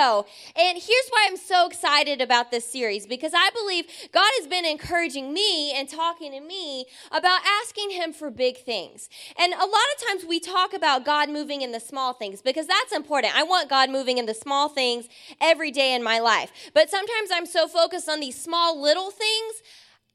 And 0.00 0.78
here's 0.78 1.08
why 1.10 1.26
I'm 1.28 1.36
so 1.36 1.66
excited 1.66 2.22
about 2.22 2.50
this 2.50 2.64
series 2.64 3.06
because 3.06 3.32
I 3.34 3.50
believe 3.50 3.84
God 4.12 4.30
has 4.38 4.46
been 4.46 4.64
encouraging 4.64 5.32
me 5.32 5.72
and 5.72 5.88
talking 5.88 6.32
to 6.32 6.40
me 6.40 6.86
about 7.12 7.40
asking 7.62 7.90
Him 7.90 8.14
for 8.14 8.30
big 8.30 8.56
things. 8.56 9.10
And 9.38 9.52
a 9.52 9.58
lot 9.58 9.66
of 9.66 10.08
times 10.08 10.24
we 10.24 10.40
talk 10.40 10.72
about 10.72 11.04
God 11.04 11.28
moving 11.28 11.60
in 11.60 11.72
the 11.72 11.80
small 11.80 12.14
things 12.14 12.40
because 12.40 12.66
that's 12.66 12.92
important. 12.92 13.36
I 13.36 13.42
want 13.42 13.68
God 13.68 13.90
moving 13.90 14.16
in 14.16 14.24
the 14.24 14.34
small 14.34 14.70
things 14.70 15.06
every 15.38 15.70
day 15.70 15.94
in 15.94 16.02
my 16.02 16.18
life. 16.18 16.50
But 16.72 16.88
sometimes 16.88 17.28
I'm 17.30 17.46
so 17.46 17.68
focused 17.68 18.08
on 18.08 18.20
these 18.20 18.40
small 18.40 18.80
little 18.80 19.10
things, 19.10 19.62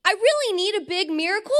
I 0.03 0.11
really 0.11 0.55
need 0.55 0.81
a 0.81 0.85
big 0.85 1.11
miracle, 1.11 1.53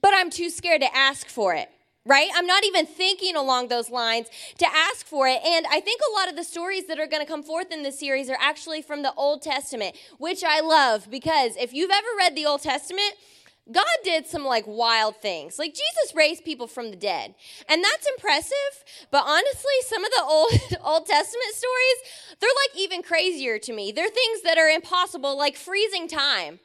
but 0.00 0.12
I'm 0.14 0.28
too 0.28 0.50
scared 0.50 0.82
to 0.82 0.94
ask 0.94 1.26
for 1.26 1.54
it 1.54 1.70
right? 2.06 2.30
I'm 2.34 2.46
not 2.46 2.64
even 2.64 2.86
thinking 2.86 3.36
along 3.36 3.68
those 3.68 3.90
lines 3.90 4.28
to 4.58 4.66
ask 4.66 5.04
for 5.06 5.28
it. 5.28 5.40
And 5.44 5.66
I 5.66 5.80
think 5.80 6.00
a 6.00 6.18
lot 6.18 6.28
of 6.28 6.36
the 6.36 6.44
stories 6.44 6.86
that 6.86 6.98
are 6.98 7.06
going 7.06 7.22
to 7.22 7.30
come 7.30 7.42
forth 7.42 7.72
in 7.72 7.82
this 7.82 7.98
series 7.98 8.30
are 8.30 8.38
actually 8.40 8.80
from 8.80 9.02
the 9.02 9.12
Old 9.14 9.42
Testament, 9.42 9.96
which 10.18 10.42
I 10.44 10.60
love 10.60 11.10
because 11.10 11.56
if 11.56 11.74
you've 11.74 11.90
ever 11.90 12.08
read 12.16 12.36
the 12.36 12.46
Old 12.46 12.62
Testament, 12.62 13.12
God 13.70 13.84
did 14.04 14.28
some 14.28 14.44
like 14.44 14.64
wild 14.66 15.16
things. 15.16 15.58
Like 15.58 15.74
Jesus 15.74 16.14
raised 16.14 16.44
people 16.44 16.68
from 16.68 16.90
the 16.90 16.96
dead. 16.96 17.34
And 17.68 17.82
that's 17.82 18.06
impressive, 18.16 18.84
but 19.10 19.24
honestly, 19.26 19.72
some 19.86 20.04
of 20.04 20.10
the 20.12 20.22
Old 20.22 20.52
Old 20.84 21.06
Testament 21.06 21.52
stories, 21.52 22.36
they're 22.38 22.48
like 22.48 22.80
even 22.80 23.02
crazier 23.02 23.58
to 23.58 23.72
me. 23.72 23.90
They're 23.90 24.08
things 24.08 24.42
that 24.42 24.58
are 24.58 24.68
impossible 24.68 25.36
like 25.36 25.56
freezing 25.56 26.06
time 26.06 26.60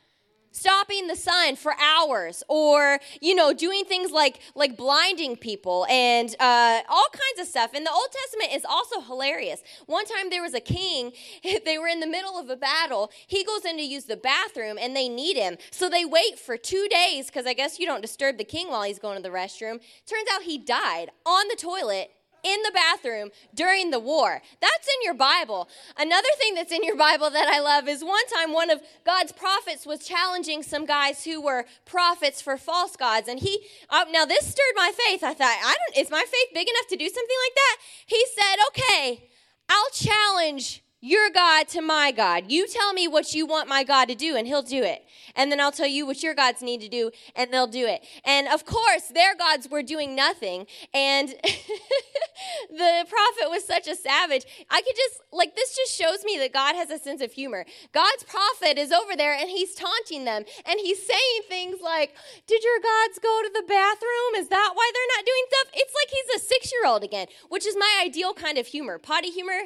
stopping 0.52 1.08
the 1.08 1.16
sun 1.16 1.55
for 1.55 1.73
hours 1.80 2.44
or 2.48 3.00
you 3.22 3.36
know 3.36 3.54
doing 3.54 3.84
things 3.86 4.12
like 4.12 4.40
like 4.55 4.78
blinding 4.78 5.36
people 5.36 5.86
and 5.90 6.36
uh, 6.40 6.82
all 6.90 7.08
kinds 7.12 7.40
of 7.40 7.48
stuff. 7.48 7.72
And 7.73 7.86
the 7.86 7.92
old 7.92 8.09
testament 8.12 8.56
is 8.56 8.66
also 8.66 9.02
hilarious. 9.02 9.64
One 9.86 10.06
time 10.06 10.30
there 10.30 10.42
was 10.42 10.54
a 10.54 10.59
king 10.59 11.12
they 11.66 11.78
were 11.78 11.88
in 11.88 12.00
the 12.00 12.08
middle 12.08 12.38
of 12.40 12.50
a 12.50 12.56
battle. 12.56 13.12
He 13.28 13.44
goes 13.44 13.66
in 13.66 13.78
to 13.78 13.84
use 13.84 14.06
the 14.06 14.18
bathroom 14.18 14.78
and 14.80 14.95
they 14.95 15.09
need 15.09 15.38
him. 15.38 15.58
So 15.72 15.90
they 15.90 16.06
wait 16.06 16.40
for 16.40 16.58
two 16.58 16.88
days 16.90 17.28
because 17.28 17.45
i 17.45 17.53
guess 17.53 17.80
you 17.80 17.86
don't 17.86 18.02
disturb 18.02 18.38
the 18.38 18.44
king 18.44 18.70
while 18.70 18.84
he's 18.84 19.00
going 19.00 19.18
to 19.18 19.23
the 19.23 19.30
restroom. 19.30 19.80
Turns 20.06 20.28
out 20.34 20.44
he 20.44 20.58
died 20.58 21.12
on 21.25 21.47
the 21.47 21.56
toilet 21.56 22.12
in 22.44 22.61
the 22.64 22.72
bathroom 22.73 23.30
during 23.53 23.92
the 23.92 24.00
war. 24.00 24.42
That's 24.59 24.88
in 24.88 25.03
your 25.03 25.14
Bible. 25.14 25.70
Another 25.97 26.28
thing 26.38 26.56
that's 26.56 26.72
in 26.72 26.84
your 26.84 26.95
Bible 26.95 27.30
that 27.30 27.47
I 27.47 27.59
love 27.59 27.88
is 27.88 28.03
one 28.03 28.25
time 28.36 28.53
one 28.53 28.70
of 28.70 28.81
God's 29.06 29.31
prophets 29.31 29.86
was 29.86 30.06
challenging 30.06 30.64
some 30.64 30.86
guys 30.86 31.23
who 31.23 31.42
were 31.42 31.66
prophets 31.86 32.42
for 32.42 32.58
false 32.58 32.95
gods. 32.95 33.28
And 33.28 33.39
he, 33.39 33.66
uh, 33.89 34.06
now 34.12 34.25
this 34.25 34.45
stirred 34.47 34.75
my 34.75 34.92
faith. 35.08 35.23
I 35.23 35.34
thought, 35.34 35.58
I 35.64 35.75
don't, 35.78 36.03
is 36.03 36.12
my 36.12 36.23
faith 36.25 36.50
big 36.53 36.67
enough 36.67 36.88
to 36.88 36.95
do 36.95 37.08
something 37.08 37.38
like 37.45 37.56
that? 37.56 37.78
He 38.08 38.25
said, 38.36 38.56
okay, 38.69 39.30
I'll 39.69 39.89
challenge 39.94 40.84
your 41.02 41.31
God 41.31 41.67
to 41.69 41.81
my 41.81 42.11
God. 42.11 42.45
You 42.47 42.67
tell 42.67 42.94
me 42.94 43.07
what 43.07 43.33
you 43.33 43.47
want 43.47 43.67
my 43.67 43.83
God 43.83 44.05
to 44.05 44.16
do, 44.16 44.35
and 44.35 44.45
he'll 44.45 44.61
do 44.61 44.83
it. 44.83 45.03
And 45.35 45.52
then 45.52 45.59
I'll 45.59 45.71
tell 45.71 45.88
you 45.88 46.05
what 46.05 46.21
your 46.21 46.35
gods 46.35 46.61
need 46.61 46.80
to 46.81 46.88
do, 46.88 47.09
and 47.35 47.52
they'll 47.52 47.66
do 47.66 47.88
it. 47.88 48.05
And 48.23 48.47
of 48.47 48.66
course, 48.66 49.07
their 49.07 49.35
gods 49.35 49.67
were 49.67 49.81
doing 49.81 50.16
nothing. 50.16 50.67
And 50.94 51.29
the 52.69 53.05
prophet 53.09 53.49
was 53.49 53.66
such 53.66 53.88
a 53.88 53.95
savage. 53.95 54.45
I 54.69 54.81
could 54.81 54.95
just, 54.95 55.22
like, 55.33 55.55
this 55.55 55.75
just 55.75 55.97
shows 55.97 56.23
me 56.23 56.38
that 56.38 56.53
God 56.53 56.75
has 56.75 56.91
a 56.91 56.99
sense 56.99 57.22
of 57.22 57.31
humor. 57.31 57.66
God's 57.94 58.23
prophet 58.23 58.77
is 58.77 58.91
over 58.91 59.16
there, 59.16 59.33
and 59.33 59.49
he's 59.49 59.73
taunting 59.73 60.25
them, 60.25 60.44
and 60.67 60.79
he's 60.79 61.03
saying 61.03 61.41
things 61.49 61.81
like, 61.81 62.13
Did 62.45 62.63
your 62.63 62.79
gods 62.79 63.17
go 63.17 63.41
to 63.41 63.52
the 63.55 63.63
bathroom? 63.67 64.35
Is 64.35 64.49
that 64.49 64.72
why 64.75 64.91
they're 64.94 65.17
not 65.17 65.25
doing 65.25 65.45
stuff? 65.49 65.73
It's 65.73 65.94
like 65.95 66.09
he's 66.11 66.41
a 66.44 66.45
six 66.45 66.72
year 66.72 66.85
old 66.85 67.03
again, 67.03 67.25
which 67.49 67.66
is 67.66 67.75
my 67.75 68.03
ideal 68.05 68.33
kind 68.33 68.59
of 68.59 68.67
humor. 68.67 68.99
Potty 68.99 69.31
humor, 69.31 69.61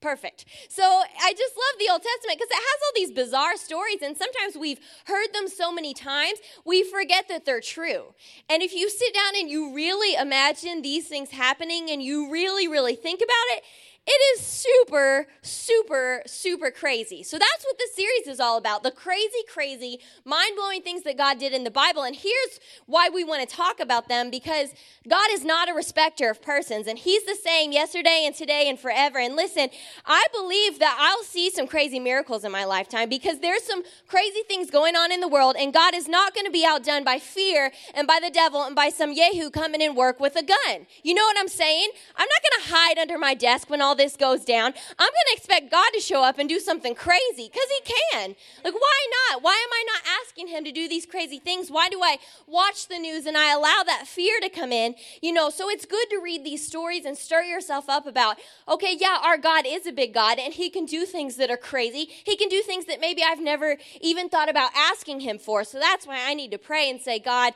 Perfect. 0.00 0.44
So 0.68 0.84
I 0.84 1.32
just 1.32 1.56
love 1.56 1.78
the 1.80 1.90
Old 1.90 2.02
Testament 2.02 2.38
because 2.38 2.50
it 2.50 2.54
has 2.54 2.80
all 2.84 2.92
these 2.94 3.10
bizarre 3.10 3.56
stories, 3.56 4.00
and 4.00 4.16
sometimes 4.16 4.56
we've 4.56 4.78
heard 5.06 5.32
them 5.34 5.48
so 5.48 5.72
many 5.72 5.92
times, 5.92 6.38
we 6.64 6.84
forget 6.84 7.26
that 7.28 7.44
they're 7.44 7.60
true. 7.60 8.14
And 8.48 8.62
if 8.62 8.72
you 8.72 8.88
sit 8.90 9.12
down 9.12 9.32
and 9.36 9.50
you 9.50 9.74
really 9.74 10.14
imagine 10.14 10.82
these 10.82 11.08
things 11.08 11.30
happening 11.30 11.90
and 11.90 12.00
you 12.00 12.30
really, 12.30 12.68
really 12.68 12.94
think 12.94 13.20
about 13.20 13.56
it, 13.56 13.64
it 14.10 14.38
is 14.38 14.46
super, 14.46 15.26
super, 15.42 16.22
super 16.24 16.70
crazy. 16.70 17.22
So 17.22 17.38
that's 17.38 17.62
what 17.64 17.76
this 17.76 17.94
series 17.94 18.26
is 18.26 18.40
all 18.40 18.56
about 18.56 18.82
the 18.82 18.90
crazy, 18.90 19.42
crazy, 19.52 20.00
mind 20.24 20.52
blowing 20.56 20.80
things 20.80 21.02
that 21.02 21.18
God 21.18 21.38
did 21.38 21.52
in 21.52 21.62
the 21.62 21.70
Bible. 21.70 22.04
And 22.04 22.16
here's 22.16 22.58
why 22.86 23.10
we 23.12 23.22
want 23.22 23.46
to 23.46 23.54
talk 23.54 23.80
about 23.80 24.08
them 24.08 24.30
because 24.30 24.70
God 25.06 25.28
is 25.32 25.44
not 25.44 25.68
a 25.68 25.74
respecter 25.74 26.30
of 26.30 26.40
persons, 26.40 26.86
and 26.86 26.98
He's 26.98 27.24
the 27.24 27.34
same 27.34 27.70
yesterday 27.70 28.22
and 28.24 28.34
today 28.34 28.68
and 28.68 28.78
forever. 28.78 29.18
And 29.18 29.36
listen, 29.36 29.68
I 30.06 30.26
believe 30.32 30.78
that 30.78 30.96
I'll 30.98 31.24
see 31.24 31.50
some 31.50 31.66
crazy 31.66 32.00
miracles 32.00 32.44
in 32.44 32.52
my 32.52 32.64
lifetime 32.64 33.10
because 33.10 33.40
there's 33.40 33.62
some 33.62 33.82
crazy 34.06 34.40
things 34.48 34.70
going 34.70 34.96
on 34.96 35.12
in 35.12 35.20
the 35.20 35.28
world, 35.28 35.56
and 35.58 35.72
God 35.72 35.94
is 35.94 36.08
not 36.08 36.34
going 36.34 36.46
to 36.46 36.50
be 36.50 36.64
outdone 36.66 37.04
by 37.04 37.18
fear 37.18 37.72
and 37.94 38.06
by 38.06 38.20
the 38.22 38.30
devil 38.30 38.62
and 38.62 38.74
by 38.74 38.88
some 38.88 39.12
Yahoo 39.12 39.50
coming 39.50 39.82
in 39.82 39.94
work 39.94 40.18
with 40.18 40.34
a 40.36 40.42
gun. 40.42 40.86
You 41.02 41.12
know 41.12 41.24
what 41.24 41.38
I'm 41.38 41.48
saying? 41.48 41.90
I'm 42.16 42.28
not 42.28 42.42
going 42.42 42.62
to 42.64 42.74
hide 42.74 42.98
under 42.98 43.18
my 43.18 43.34
desk 43.34 43.68
when 43.68 43.82
all 43.82 43.97
this 43.98 44.16
goes 44.16 44.44
down, 44.44 44.72
I'm 44.98 45.10
going 45.10 45.28
to 45.32 45.36
expect 45.36 45.70
God 45.70 45.90
to 45.92 46.00
show 46.00 46.22
up 46.22 46.38
and 46.38 46.48
do 46.48 46.58
something 46.58 46.94
crazy 46.94 47.50
because 47.52 47.68
He 47.68 47.92
can. 48.12 48.34
Like, 48.64 48.74
why 48.74 49.06
not? 49.30 49.42
Why 49.42 49.52
am 49.52 49.72
I 49.72 49.84
not 49.86 50.02
asking 50.22 50.48
Him 50.48 50.64
to 50.64 50.72
do 50.72 50.88
these 50.88 51.04
crazy 51.04 51.38
things? 51.38 51.70
Why 51.70 51.90
do 51.90 52.00
I 52.02 52.18
watch 52.46 52.88
the 52.88 52.98
news 52.98 53.26
and 53.26 53.36
I 53.36 53.52
allow 53.52 53.82
that 53.84 54.06
fear 54.06 54.40
to 54.40 54.48
come 54.48 54.72
in? 54.72 54.94
You 55.20 55.32
know, 55.32 55.50
so 55.50 55.68
it's 55.68 55.84
good 55.84 56.08
to 56.10 56.20
read 56.22 56.44
these 56.44 56.66
stories 56.66 57.04
and 57.04 57.18
stir 57.18 57.42
yourself 57.42 57.90
up 57.90 58.06
about, 58.06 58.38
okay, 58.66 58.96
yeah, 58.98 59.18
our 59.22 59.36
God 59.36 59.64
is 59.66 59.86
a 59.86 59.92
big 59.92 60.14
God 60.14 60.38
and 60.38 60.54
He 60.54 60.70
can 60.70 60.86
do 60.86 61.04
things 61.04 61.36
that 61.36 61.50
are 61.50 61.58
crazy. 61.58 62.08
He 62.24 62.36
can 62.36 62.48
do 62.48 62.62
things 62.62 62.86
that 62.86 63.00
maybe 63.00 63.22
I've 63.22 63.40
never 63.40 63.76
even 64.00 64.28
thought 64.28 64.48
about 64.48 64.70
asking 64.74 65.20
Him 65.20 65.38
for. 65.38 65.64
So 65.64 65.78
that's 65.78 66.06
why 66.06 66.18
I 66.24 66.34
need 66.34 66.52
to 66.52 66.58
pray 66.58 66.88
and 66.88 67.00
say, 67.00 67.18
God, 67.18 67.52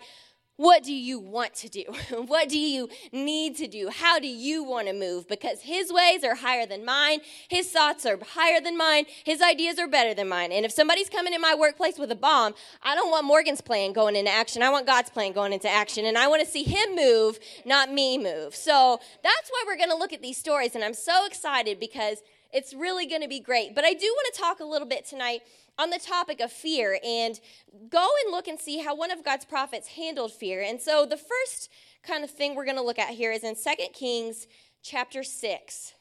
what 0.62 0.84
do 0.84 0.94
you 0.94 1.18
want 1.18 1.54
to 1.54 1.68
do? 1.68 1.82
what 2.26 2.48
do 2.48 2.56
you 2.56 2.88
need 3.10 3.56
to 3.56 3.66
do? 3.66 3.90
How 3.92 4.20
do 4.20 4.28
you 4.28 4.62
want 4.62 4.86
to 4.86 4.94
move? 4.94 5.26
Because 5.26 5.60
his 5.62 5.92
ways 5.92 6.22
are 6.22 6.36
higher 6.36 6.66
than 6.66 6.84
mine. 6.84 7.18
His 7.48 7.68
thoughts 7.68 8.06
are 8.06 8.16
higher 8.24 8.60
than 8.60 8.78
mine. 8.78 9.06
His 9.24 9.42
ideas 9.42 9.80
are 9.80 9.88
better 9.88 10.14
than 10.14 10.28
mine. 10.28 10.52
And 10.52 10.64
if 10.64 10.70
somebody's 10.70 11.08
coming 11.08 11.34
in 11.34 11.40
my 11.40 11.56
workplace 11.58 11.98
with 11.98 12.12
a 12.12 12.16
bomb, 12.16 12.54
I 12.80 12.94
don't 12.94 13.10
want 13.10 13.26
Morgan's 13.26 13.60
plan 13.60 13.92
going 13.92 14.14
into 14.14 14.30
action. 14.30 14.62
I 14.62 14.70
want 14.70 14.86
God's 14.86 15.10
plan 15.10 15.32
going 15.32 15.52
into 15.52 15.68
action. 15.68 16.06
And 16.06 16.16
I 16.16 16.28
want 16.28 16.44
to 16.44 16.48
see 16.48 16.62
him 16.62 16.94
move, 16.94 17.40
not 17.64 17.92
me 17.92 18.16
move. 18.16 18.54
So 18.54 19.00
that's 19.24 19.50
why 19.50 19.64
we're 19.66 19.76
going 19.76 19.90
to 19.90 19.96
look 19.96 20.12
at 20.12 20.22
these 20.22 20.38
stories. 20.38 20.76
And 20.76 20.84
I'm 20.84 20.94
so 20.94 21.26
excited 21.26 21.80
because 21.80 22.22
it's 22.52 22.74
really 22.74 23.06
going 23.06 23.22
to 23.22 23.28
be 23.28 23.40
great. 23.40 23.74
But 23.74 23.84
I 23.84 23.94
do 23.94 24.06
want 24.06 24.34
to 24.34 24.40
talk 24.40 24.60
a 24.60 24.64
little 24.64 24.88
bit 24.88 25.06
tonight 25.06 25.42
on 25.78 25.90
the 25.90 25.98
topic 25.98 26.40
of 26.40 26.52
fear 26.52 26.98
and 27.02 27.40
go 27.88 28.08
and 28.24 28.32
look 28.32 28.46
and 28.46 28.58
see 28.58 28.78
how 28.78 28.94
one 28.94 29.10
of 29.10 29.24
God's 29.24 29.44
prophets 29.44 29.88
handled 29.88 30.32
fear. 30.32 30.62
And 30.62 30.80
so 30.80 31.06
the 31.06 31.16
first 31.16 31.70
kind 32.02 32.24
of 32.24 32.30
thing 32.30 32.54
we're 32.54 32.64
going 32.64 32.76
to 32.76 32.82
look 32.82 32.98
at 32.98 33.10
here 33.10 33.32
is 33.32 33.42
in 33.42 33.54
2 33.54 33.70
Kings 33.94 34.46
chapter 34.82 35.22
6. 35.22 35.92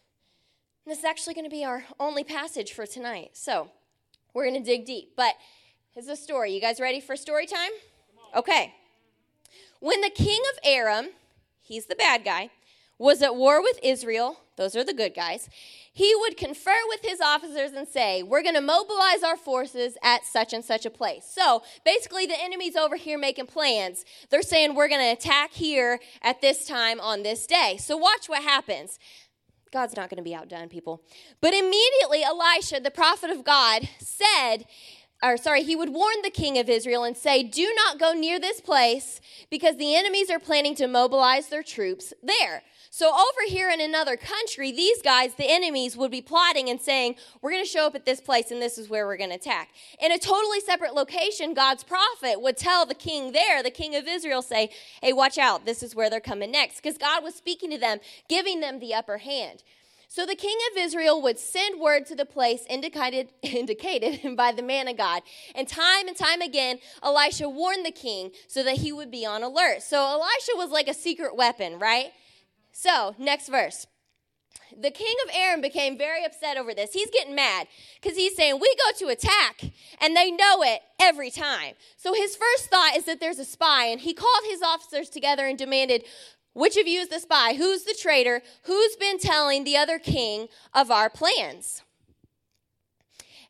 And 0.85 0.91
this 0.91 1.00
is 1.00 1.06
actually 1.06 1.35
going 1.35 1.45
to 1.45 1.51
be 1.51 1.63
our 1.63 1.85
only 2.00 2.23
passage 2.23 2.73
for 2.73 2.85
tonight. 2.85 3.31
So 3.34 3.69
we're 4.34 4.45
going 4.50 4.61
to 4.61 4.66
dig 4.66 4.85
deep. 4.85 5.13
But 5.16 5.35
here's 5.91 6.07
a 6.07 6.16
story. 6.16 6.53
You 6.53 6.59
guys 6.59 6.79
ready 6.79 7.00
for 7.00 7.16
story 7.16 7.45
time? 7.45 7.72
Okay. 8.35 8.73
When 9.79 10.01
the 10.01 10.09
king 10.09 10.41
of 10.53 10.59
Aram, 10.63 11.09
he's 11.61 11.85
the 11.85 11.95
bad 11.95 12.23
guy, 12.25 12.50
was 13.01 13.22
at 13.23 13.35
war 13.35 13.62
with 13.62 13.79
Israel, 13.81 14.39
those 14.57 14.75
are 14.75 14.84
the 14.84 14.94
good 14.94 15.16
guys, 15.16 15.50
he 15.91 16.13
would 16.19 16.38
confer 16.38 16.78
with 16.88 17.01
his 17.03 17.19
officers 17.19 17.72
and 17.72 17.88
say, 17.88 18.22
We're 18.22 18.44
going 18.44 18.56
to 18.56 18.62
mobilize 18.62 19.23
our 19.23 19.35
forces 19.35 19.97
at 20.03 20.23
such 20.23 20.53
and 20.53 20.63
such 20.63 20.85
a 20.85 20.89
place. 20.89 21.25
So 21.25 21.63
basically, 21.84 22.28
the 22.28 22.40
enemy's 22.40 22.75
over 22.75 22.95
here 22.95 23.17
making 23.17 23.47
plans. 23.47 24.06
They're 24.29 24.44
saying, 24.44 24.75
We're 24.75 24.88
going 24.88 25.01
to 25.01 25.19
attack 25.19 25.51
here 25.51 26.00
at 26.22 26.41
this 26.41 26.66
time 26.66 27.01
on 27.01 27.23
this 27.23 27.47
day. 27.47 27.78
So 27.79 27.97
watch 27.97 28.29
what 28.29 28.44
happens. 28.44 29.00
God's 29.73 29.95
not 29.95 30.09
going 30.09 30.17
to 30.17 30.23
be 30.23 30.35
outdone, 30.35 30.69
people. 30.69 31.01
But 31.41 31.53
immediately, 31.53 32.23
Elisha, 32.23 32.81
the 32.81 32.91
prophet 32.91 33.29
of 33.29 33.43
God, 33.43 33.87
said, 33.99 34.66
or 35.23 35.37
sorry, 35.37 35.64
he 35.64 35.75
would 35.75 35.90
warn 35.90 36.16
the 36.23 36.29
king 36.29 36.58
of 36.58 36.70
Israel 36.70 37.03
and 37.03 37.16
say, 37.16 37.43
Do 37.43 37.73
not 37.75 37.99
go 37.99 38.14
near 38.14 38.40
this 38.40 38.61
place 38.61 39.22
because 39.49 39.78
the 39.78 39.96
enemies 39.96 40.29
are 40.29 40.40
planning 40.40 40.75
to 40.75 40.87
mobilize 40.87 41.49
their 41.49 41.64
troops 41.64 42.14
there. 42.23 42.64
So, 42.93 43.08
over 43.08 43.47
here 43.47 43.70
in 43.70 43.79
another 43.79 44.17
country, 44.17 44.73
these 44.73 45.02
guys, 45.02 45.35
the 45.35 45.49
enemies, 45.49 45.96
would 45.96 46.11
be 46.11 46.20
plotting 46.20 46.70
and 46.70 46.79
saying, 46.79 47.16
We're 47.41 47.52
going 47.52 47.64
to 47.64 47.70
show 47.70 47.88
up 47.88 47.96
at 47.96 48.05
this 48.05 48.20
place 48.20 48.52
and 48.52 48.61
this 48.61 48.78
is 48.78 48.90
where 48.90 49.08
we're 49.08 49.16
going 49.16 49.29
to 49.29 49.38
attack. 49.38 49.70
In 50.02 50.11
a 50.11 50.17
totally 50.17 50.59
separate 50.59 50.93
location, 50.93 51.53
God's 51.53 51.85
prophet 51.85 52.41
would 52.41 52.58
tell 52.58 52.85
the 52.85 52.93
king 52.93 53.32
there, 53.32 53.64
the 53.64 53.72
king 53.72 53.96
of 53.96 54.09
Israel, 54.09 54.41
say, 54.41 54.72
Hey, 55.02 55.14
watch 55.14 55.38
out, 55.38 55.66
this 55.66 55.82
is 55.82 55.96
where 55.96 56.09
they're 56.09 56.20
coming 56.20 56.52
next. 56.52 56.82
Because 56.82 56.97
God 56.97 57.23
was 57.23 57.34
speaking 57.34 57.72
to 57.72 57.78
them, 57.78 57.99
giving 58.28 58.59
them 58.59 58.79
the 58.79 58.94
upper 58.94 59.20
hand. 59.20 59.64
So 60.09 60.26
the 60.26 60.35
king 60.35 60.58
of 60.72 60.78
Israel 60.78 61.22
would 61.22 61.40
send 61.40 61.79
word 61.79 62.05
to 62.08 62.16
the 62.16 62.26
place 62.26 62.66
indicated, 62.70 63.29
indicated 63.41 64.35
by 64.35 64.52
the 64.52 64.64
man 64.64 64.90
of 64.90 64.97
God. 64.97 65.22
And 65.55 65.66
time 65.66 66.09
and 66.09 66.17
time 66.17 66.41
again, 66.41 66.79
Elisha 67.02 67.47
warned 67.47 67.85
the 67.85 67.91
king 67.91 68.32
so 68.49 68.64
that 68.64 68.79
he 68.79 68.91
would 68.91 69.09
be 69.11 69.26
on 69.26 69.44
alert. 69.44 69.82
So 69.82 70.05
Elisha 70.05 70.52
was 70.55 70.72
like 70.72 70.90
a 70.90 70.94
secret 70.94 71.37
weapon, 71.37 71.79
right? 71.79 72.11
So, 72.72 73.16
next 73.18 73.50
verse. 73.50 73.88
the 74.78 74.91
king 74.91 75.16
of 75.26 75.32
Aram 75.35 75.62
became 75.62 75.97
very 75.97 76.23
upset 76.23 76.58
over 76.58 76.73
this. 76.73 76.94
He's 76.94 77.09
getting 77.09 77.35
mad 77.35 77.68
because 78.02 78.18
he's 78.18 78.35
saying, 78.35 78.59
We 78.59 78.76
go 78.76 78.97
to 79.00 79.12
attack, 79.12 79.62
and 80.00 80.16
they 80.16 80.32
know 80.32 80.64
it 80.64 80.82
every 81.00 81.32
time. 81.32 81.76
So 81.97 82.14
his 82.14 82.35
first 82.35 82.70
thought 82.70 82.96
is 82.96 83.06
that 83.06 83.20
there's 83.20 83.40
a 83.40 83.46
spy, 83.46 83.85
and 83.85 84.02
he 84.02 84.14
called 84.14 84.44
his 84.50 84.62
officers 84.62 85.09
together 85.09 85.46
and 85.46 85.58
demanded, 85.58 86.06
Which 86.53 86.78
of 86.78 86.88
you 86.88 87.02
is 87.02 87.09
the 87.09 87.20
spy? 87.20 87.53
Who's 87.53 87.84
the 87.84 87.97
traitor? 88.00 88.41
Who's 88.64 88.96
been 88.96 89.20
telling 89.20 89.64
the 89.64 89.78
other 89.78 90.00
king 90.00 90.47
of 90.73 90.91
our 90.91 91.09
plans? 91.09 91.84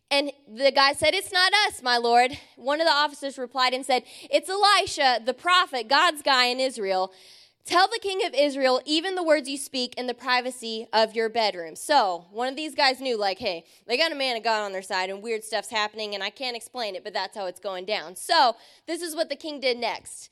And 0.10 0.34
the 0.46 0.74
guy 0.74 0.92
said, 0.92 1.14
It's 1.14 1.32
not 1.32 1.54
us, 1.68 1.82
my 1.82 1.98
lord. 1.98 2.38
One 2.58 2.82
of 2.82 2.88
the 2.88 2.94
officers 2.94 3.38
replied 3.38 3.74
and 3.74 3.86
said, 3.86 4.04
It's 4.30 4.50
Elisha, 4.50 5.22
the 5.26 5.34
prophet, 5.34 5.88
God's 5.88 6.22
guy 6.22 6.46
in 6.46 6.60
Israel. 6.60 7.14
Tell 7.64 7.88
the 7.88 8.00
king 8.02 8.26
of 8.26 8.34
Israel 8.34 8.82
even 8.86 9.16
the 9.16 9.24
words 9.24 9.48
you 9.48 9.58
speak 9.58 9.94
in 9.96 10.08
the 10.08 10.14
privacy 10.14 10.88
of 10.92 11.16
your 11.16 11.30
bedroom. 11.30 11.76
So, 11.76 12.26
one 12.32 12.48
of 12.48 12.56
these 12.56 12.74
guys 12.74 13.00
knew, 13.00 13.18
like, 13.18 13.38
hey, 13.38 13.66
they 13.88 13.98
got 13.98 14.12
a 14.12 14.16
man 14.16 14.36
of 14.36 14.44
God 14.44 14.64
on 14.64 14.72
their 14.72 14.82
side 14.82 15.10
and 15.10 15.22
weird 15.22 15.44
stuff's 15.44 15.70
happening, 15.70 16.16
and 16.16 16.24
I 16.24 16.32
can't 16.32 16.58
explain 16.58 16.96
it, 16.96 17.04
but 17.04 17.14
that's 17.14 17.38
how 17.38 17.46
it's 17.46 17.60
going 17.60 17.86
down. 17.86 18.16
So, 18.16 18.56
this 18.88 19.02
is 19.02 19.16
what 19.16 19.30
the 19.30 19.36
king 19.36 19.60
did 19.60 19.78
next. 19.78 20.30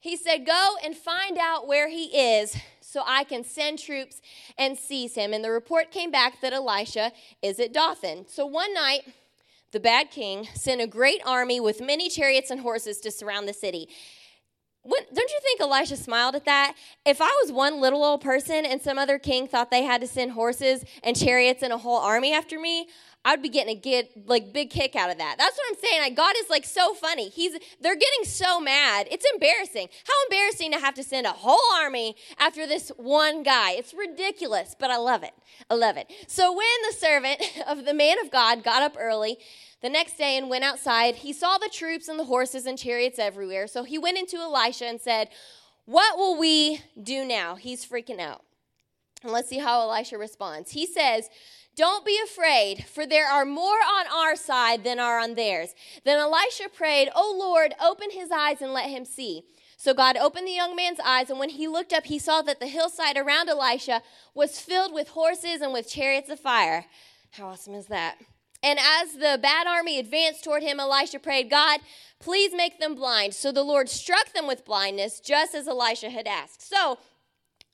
He 0.00 0.16
said, 0.16 0.44
Go 0.44 0.74
and 0.84 0.96
find 0.96 1.38
out 1.38 1.68
where 1.68 1.88
he 1.88 2.06
is 2.06 2.56
so 2.80 3.04
I 3.06 3.22
can 3.22 3.44
send 3.44 3.78
troops 3.78 4.20
and 4.58 4.76
seize 4.76 5.14
him. 5.14 5.32
And 5.32 5.44
the 5.44 5.50
report 5.52 5.92
came 5.92 6.10
back 6.10 6.40
that 6.40 6.52
Elisha 6.52 7.12
is 7.40 7.60
at 7.60 7.72
Dothan. 7.72 8.26
So, 8.28 8.44
one 8.44 8.74
night, 8.74 9.02
the 9.70 9.78
bad 9.78 10.10
king 10.10 10.48
sent 10.54 10.80
a 10.80 10.88
great 10.88 11.22
army 11.24 11.60
with 11.60 11.80
many 11.80 12.10
chariots 12.10 12.50
and 12.50 12.60
horses 12.60 12.98
to 12.98 13.12
surround 13.12 13.46
the 13.46 13.54
city. 13.54 13.88
When, 14.84 15.00
don't 15.14 15.30
you 15.30 15.40
think 15.42 15.60
Elisha 15.60 15.96
smiled 15.96 16.34
at 16.34 16.44
that? 16.44 16.74
If 17.06 17.20
I 17.20 17.30
was 17.42 17.52
one 17.52 17.80
little 17.80 18.02
old 18.02 18.20
person 18.20 18.66
and 18.66 18.82
some 18.82 18.98
other 18.98 19.18
king 19.18 19.46
thought 19.46 19.70
they 19.70 19.84
had 19.84 20.00
to 20.00 20.08
send 20.08 20.32
horses 20.32 20.84
and 21.04 21.16
chariots 21.16 21.62
and 21.62 21.72
a 21.72 21.78
whole 21.78 21.98
army 21.98 22.34
after 22.34 22.58
me, 22.58 22.88
I'd 23.24 23.40
be 23.40 23.48
getting 23.48 23.76
a 23.76 23.80
get 23.80 24.10
like 24.26 24.52
big 24.52 24.70
kick 24.70 24.96
out 24.96 25.10
of 25.10 25.18
that. 25.18 25.36
That's 25.38 25.56
what 25.56 25.66
I'm 25.68 25.78
saying. 25.80 26.02
Like, 26.02 26.16
God 26.16 26.34
is 26.38 26.50
like 26.50 26.64
so 26.64 26.94
funny. 26.94 27.28
He's 27.28 27.52
they're 27.80 27.94
getting 27.94 28.24
so 28.24 28.60
mad. 28.60 29.06
It's 29.12 29.24
embarrassing. 29.32 29.88
How 30.04 30.14
embarrassing 30.26 30.72
to 30.72 30.80
have 30.80 30.94
to 30.94 31.04
send 31.04 31.26
a 31.26 31.32
whole 31.32 31.60
army 31.76 32.16
after 32.38 32.66
this 32.66 32.90
one 32.96 33.44
guy. 33.44 33.72
It's 33.72 33.94
ridiculous, 33.94 34.74
but 34.76 34.90
I 34.90 34.96
love 34.96 35.22
it. 35.22 35.34
I 35.70 35.74
love 35.74 35.96
it. 35.96 36.12
So 36.26 36.52
when 36.52 36.66
the 36.90 36.96
servant 36.96 37.40
of 37.68 37.84
the 37.84 37.94
man 37.94 38.18
of 38.18 38.32
God 38.32 38.64
got 38.64 38.82
up 38.82 38.96
early, 38.98 39.38
the 39.82 39.90
next 39.90 40.16
day 40.16 40.38
and 40.38 40.48
went 40.48 40.64
outside. 40.64 41.16
He 41.16 41.32
saw 41.32 41.58
the 41.58 41.68
troops 41.68 42.08
and 42.08 42.18
the 42.18 42.24
horses 42.24 42.66
and 42.66 42.78
chariots 42.78 43.18
everywhere. 43.18 43.66
So 43.66 43.84
he 43.84 43.98
went 43.98 44.18
into 44.18 44.36
Elisha 44.36 44.86
and 44.86 45.00
said, 45.00 45.28
What 45.84 46.16
will 46.16 46.38
we 46.38 46.80
do 47.02 47.24
now? 47.24 47.56
He's 47.56 47.84
freaking 47.84 48.20
out. 48.20 48.42
And 49.22 49.32
let's 49.32 49.48
see 49.48 49.58
how 49.58 49.82
Elisha 49.82 50.18
responds. 50.18 50.70
He 50.70 50.86
says, 50.86 51.28
Don't 51.76 52.06
be 52.06 52.18
afraid, 52.24 52.84
for 52.84 53.06
there 53.06 53.28
are 53.28 53.44
more 53.44 53.78
on 53.78 54.06
our 54.12 54.36
side 54.36 54.84
than 54.84 54.98
are 54.98 55.18
on 55.18 55.34
theirs. 55.34 55.74
Then 56.04 56.18
Elisha 56.18 56.68
prayed, 56.72 57.10
O 57.14 57.36
Lord, 57.38 57.74
open 57.84 58.10
his 58.10 58.30
eyes 58.30 58.62
and 58.62 58.72
let 58.72 58.88
him 58.88 59.04
see. 59.04 59.42
So 59.76 59.94
God 59.94 60.16
opened 60.16 60.46
the 60.46 60.52
young 60.52 60.76
man's 60.76 61.00
eyes, 61.04 61.28
and 61.28 61.40
when 61.40 61.50
he 61.50 61.66
looked 61.66 61.92
up, 61.92 62.04
he 62.04 62.20
saw 62.20 62.40
that 62.42 62.60
the 62.60 62.68
hillside 62.68 63.16
around 63.16 63.48
Elisha 63.48 64.00
was 64.32 64.60
filled 64.60 64.94
with 64.94 65.08
horses 65.08 65.60
and 65.60 65.72
with 65.72 65.88
chariots 65.88 66.30
of 66.30 66.38
fire. 66.38 66.84
How 67.32 67.48
awesome 67.48 67.74
is 67.74 67.86
that? 67.86 68.16
And 68.62 68.78
as 68.78 69.14
the 69.14 69.38
bad 69.42 69.66
army 69.66 69.98
advanced 69.98 70.44
toward 70.44 70.62
him, 70.62 70.78
Elisha 70.78 71.18
prayed, 71.18 71.50
God, 71.50 71.80
please 72.20 72.54
make 72.54 72.78
them 72.78 72.94
blind. 72.94 73.34
So 73.34 73.50
the 73.50 73.62
Lord 73.62 73.88
struck 73.88 74.32
them 74.32 74.46
with 74.46 74.64
blindness, 74.64 75.18
just 75.18 75.54
as 75.54 75.66
Elisha 75.66 76.10
had 76.10 76.28
asked. 76.28 76.68
So 76.68 76.98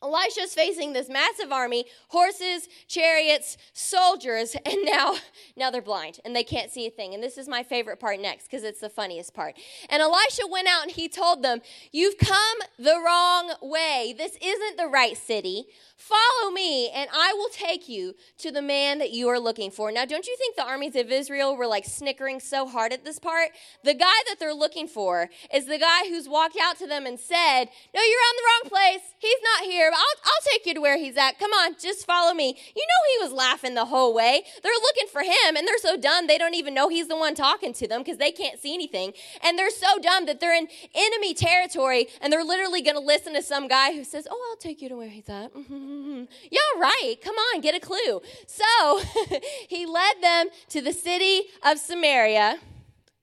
Elisha's 0.03 0.55
facing 0.55 0.93
this 0.93 1.09
massive 1.09 1.51
army, 1.51 1.85
horses, 2.09 2.69
chariots, 2.87 3.57
soldiers, 3.73 4.55
and 4.67 4.85
now 4.85 5.17
now 5.57 5.71
they're 5.71 5.83
blind 5.83 6.21
and 6.25 6.35
they 6.37 6.45
can't 6.45 6.71
see 6.71 6.87
a 6.87 6.91
thing. 6.91 7.15
And 7.15 7.23
this 7.23 7.37
is 7.37 7.49
my 7.49 7.63
favorite 7.63 7.99
part 7.99 8.21
next 8.21 8.45
because 8.45 8.63
it's 8.63 8.81
the 8.81 8.89
funniest 8.89 9.35
part. 9.35 9.57
And 9.91 10.01
Elisha 10.01 10.47
went 10.49 10.69
out 10.69 10.83
and 10.83 10.93
he 10.93 11.09
told 11.09 11.43
them, 11.43 11.61
"You've 11.91 12.19
come 12.19 12.59
the 12.79 13.01
wrong 13.05 13.55
way. 13.61 14.15
This 14.17 14.37
isn't 14.41 14.77
the 14.77 14.87
right 14.87 15.17
city. 15.17 15.67
Follow 15.97 16.53
me, 16.53 16.91
and 16.91 17.11
I 17.13 17.33
will 17.33 17.49
take 17.49 17.89
you 17.89 18.15
to 18.39 18.53
the 18.53 18.63
man 18.63 18.99
that 18.99 19.11
you 19.11 19.29
are 19.29 19.41
looking 19.41 19.73
for." 19.73 19.91
Now, 19.91 20.05
don't 20.05 20.27
you 20.29 20.37
think 20.37 20.55
the 20.55 20.65
armies 20.65 20.95
of 20.95 21.11
Israel 21.11 21.57
were 21.57 21.67
like 21.67 21.85
snickering 21.85 22.39
so 22.39 22.69
hard 22.69 22.93
at 22.93 23.05
this 23.05 23.19
part? 23.19 23.51
The 23.83 23.95
guy 23.95 24.07
that 24.29 24.37
they're 24.39 24.55
looking 24.55 24.87
for 24.87 25.29
is 25.53 25.67
the 25.67 25.79
guy 25.79 26.09
who's 26.09 26.29
walked 26.29 26.57
out 26.57 26.79
to 26.79 26.87
them 26.87 27.05
and 27.05 27.19
said, 27.19 27.65
"No, 27.93 28.01
you're 28.01 28.29
on 28.29 28.37
the 28.37 28.43
wrong 28.47 28.71
place. 28.71 29.15
He's 29.19 29.41
not 29.43 29.65
here." 29.65 29.88
I'll, 29.93 30.17
I'll 30.25 30.53
take 30.53 30.67
you 30.67 30.75
to 30.75 30.81
where 30.81 30.99
he's 30.99 31.17
at. 31.17 31.39
Come 31.39 31.53
on, 31.53 31.77
just 31.81 32.07
follow 32.07 32.35
me. 32.35 32.49
You 32.49 32.83
know, 32.83 33.19
he 33.19 33.25
was 33.25 33.33
laughing 33.33 33.75
the 33.75 33.87
whole 33.87 34.15
way. 34.15 34.43
They're 34.63 34.73
looking 34.73 35.09
for 35.11 35.23
him, 35.23 35.57
and 35.57 35.67
they're 35.67 35.79
so 35.79 35.97
dumb 35.97 36.27
they 36.27 36.39
don't 36.39 36.55
even 36.55 36.75
know 36.75 36.89
he's 36.89 37.09
the 37.09 37.17
one 37.17 37.35
talking 37.35 37.73
to 37.75 37.89
them 37.89 38.03
because 38.03 38.19
they 38.19 38.33
can't 38.33 38.59
see 38.61 38.75
anything. 38.75 39.13
And 39.43 39.59
they're 39.59 39.71
so 39.71 39.99
dumb 39.99 40.27
that 40.27 40.41
they're 40.41 40.55
in 40.55 40.69
enemy 40.95 41.35
territory 41.35 42.09
and 42.21 42.33
they're 42.33 42.45
literally 42.45 42.83
going 42.83 42.97
to 42.97 43.01
listen 43.01 43.35
to 43.35 43.43
some 43.43 43.69
guy 43.69 43.93
who 43.93 44.05
says, 44.05 44.27
Oh, 44.31 44.49
I'll 44.51 44.57
take 44.57 44.83
you 44.83 44.89
to 44.89 44.97
where 44.97 45.09
he's 45.09 45.29
at. 45.29 45.55
Mm-hmm. 45.55 46.25
Yeah, 46.51 46.81
right. 46.81 47.17
Come 47.23 47.37
on, 47.37 47.61
get 47.61 47.75
a 47.75 47.81
clue. 47.81 48.21
So 48.47 49.01
he 49.69 49.87
led 49.87 50.23
them 50.23 50.49
to 50.71 50.81
the 50.81 50.93
city 50.93 51.43
of 51.65 51.79
Samaria. 51.79 52.59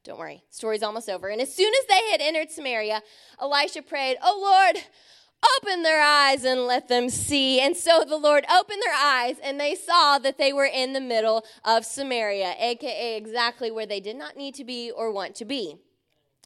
Don't 0.04 0.20
worry, 0.20 0.44
story's 0.52 0.84
almost 0.84 1.10
over. 1.10 1.30
And 1.30 1.42
as 1.42 1.54
soon 1.54 1.74
as 1.74 1.88
they 1.88 2.12
had 2.12 2.22
entered 2.22 2.52
Samaria, 2.52 3.02
Elisha 3.42 3.82
prayed, 3.82 4.18
Oh 4.22 4.40
Lord, 4.40 4.84
Open 5.58 5.84
their 5.84 6.02
eyes 6.02 6.44
and 6.44 6.66
let 6.66 6.88
them 6.88 7.10
see. 7.10 7.60
And 7.60 7.76
so 7.76 8.04
the 8.08 8.18
Lord 8.18 8.46
opened 8.52 8.82
their 8.84 8.96
eyes, 8.96 9.36
and 9.44 9.60
they 9.60 9.76
saw 9.76 10.18
that 10.20 10.38
they 10.38 10.54
were 10.54 10.66
in 10.66 10.94
the 10.94 11.02
middle 11.02 11.46
of 11.64 11.86
Samaria, 11.86 12.56
aka 12.60 13.18
exactly 13.18 13.72
where 13.72 13.86
they 13.86 14.00
did 14.00 14.16
not 14.16 14.38
need 14.38 14.56
to 14.56 14.64
be 14.64 14.92
or 14.92 15.12
want 15.12 15.36
to 15.36 15.46
be. 15.46 15.78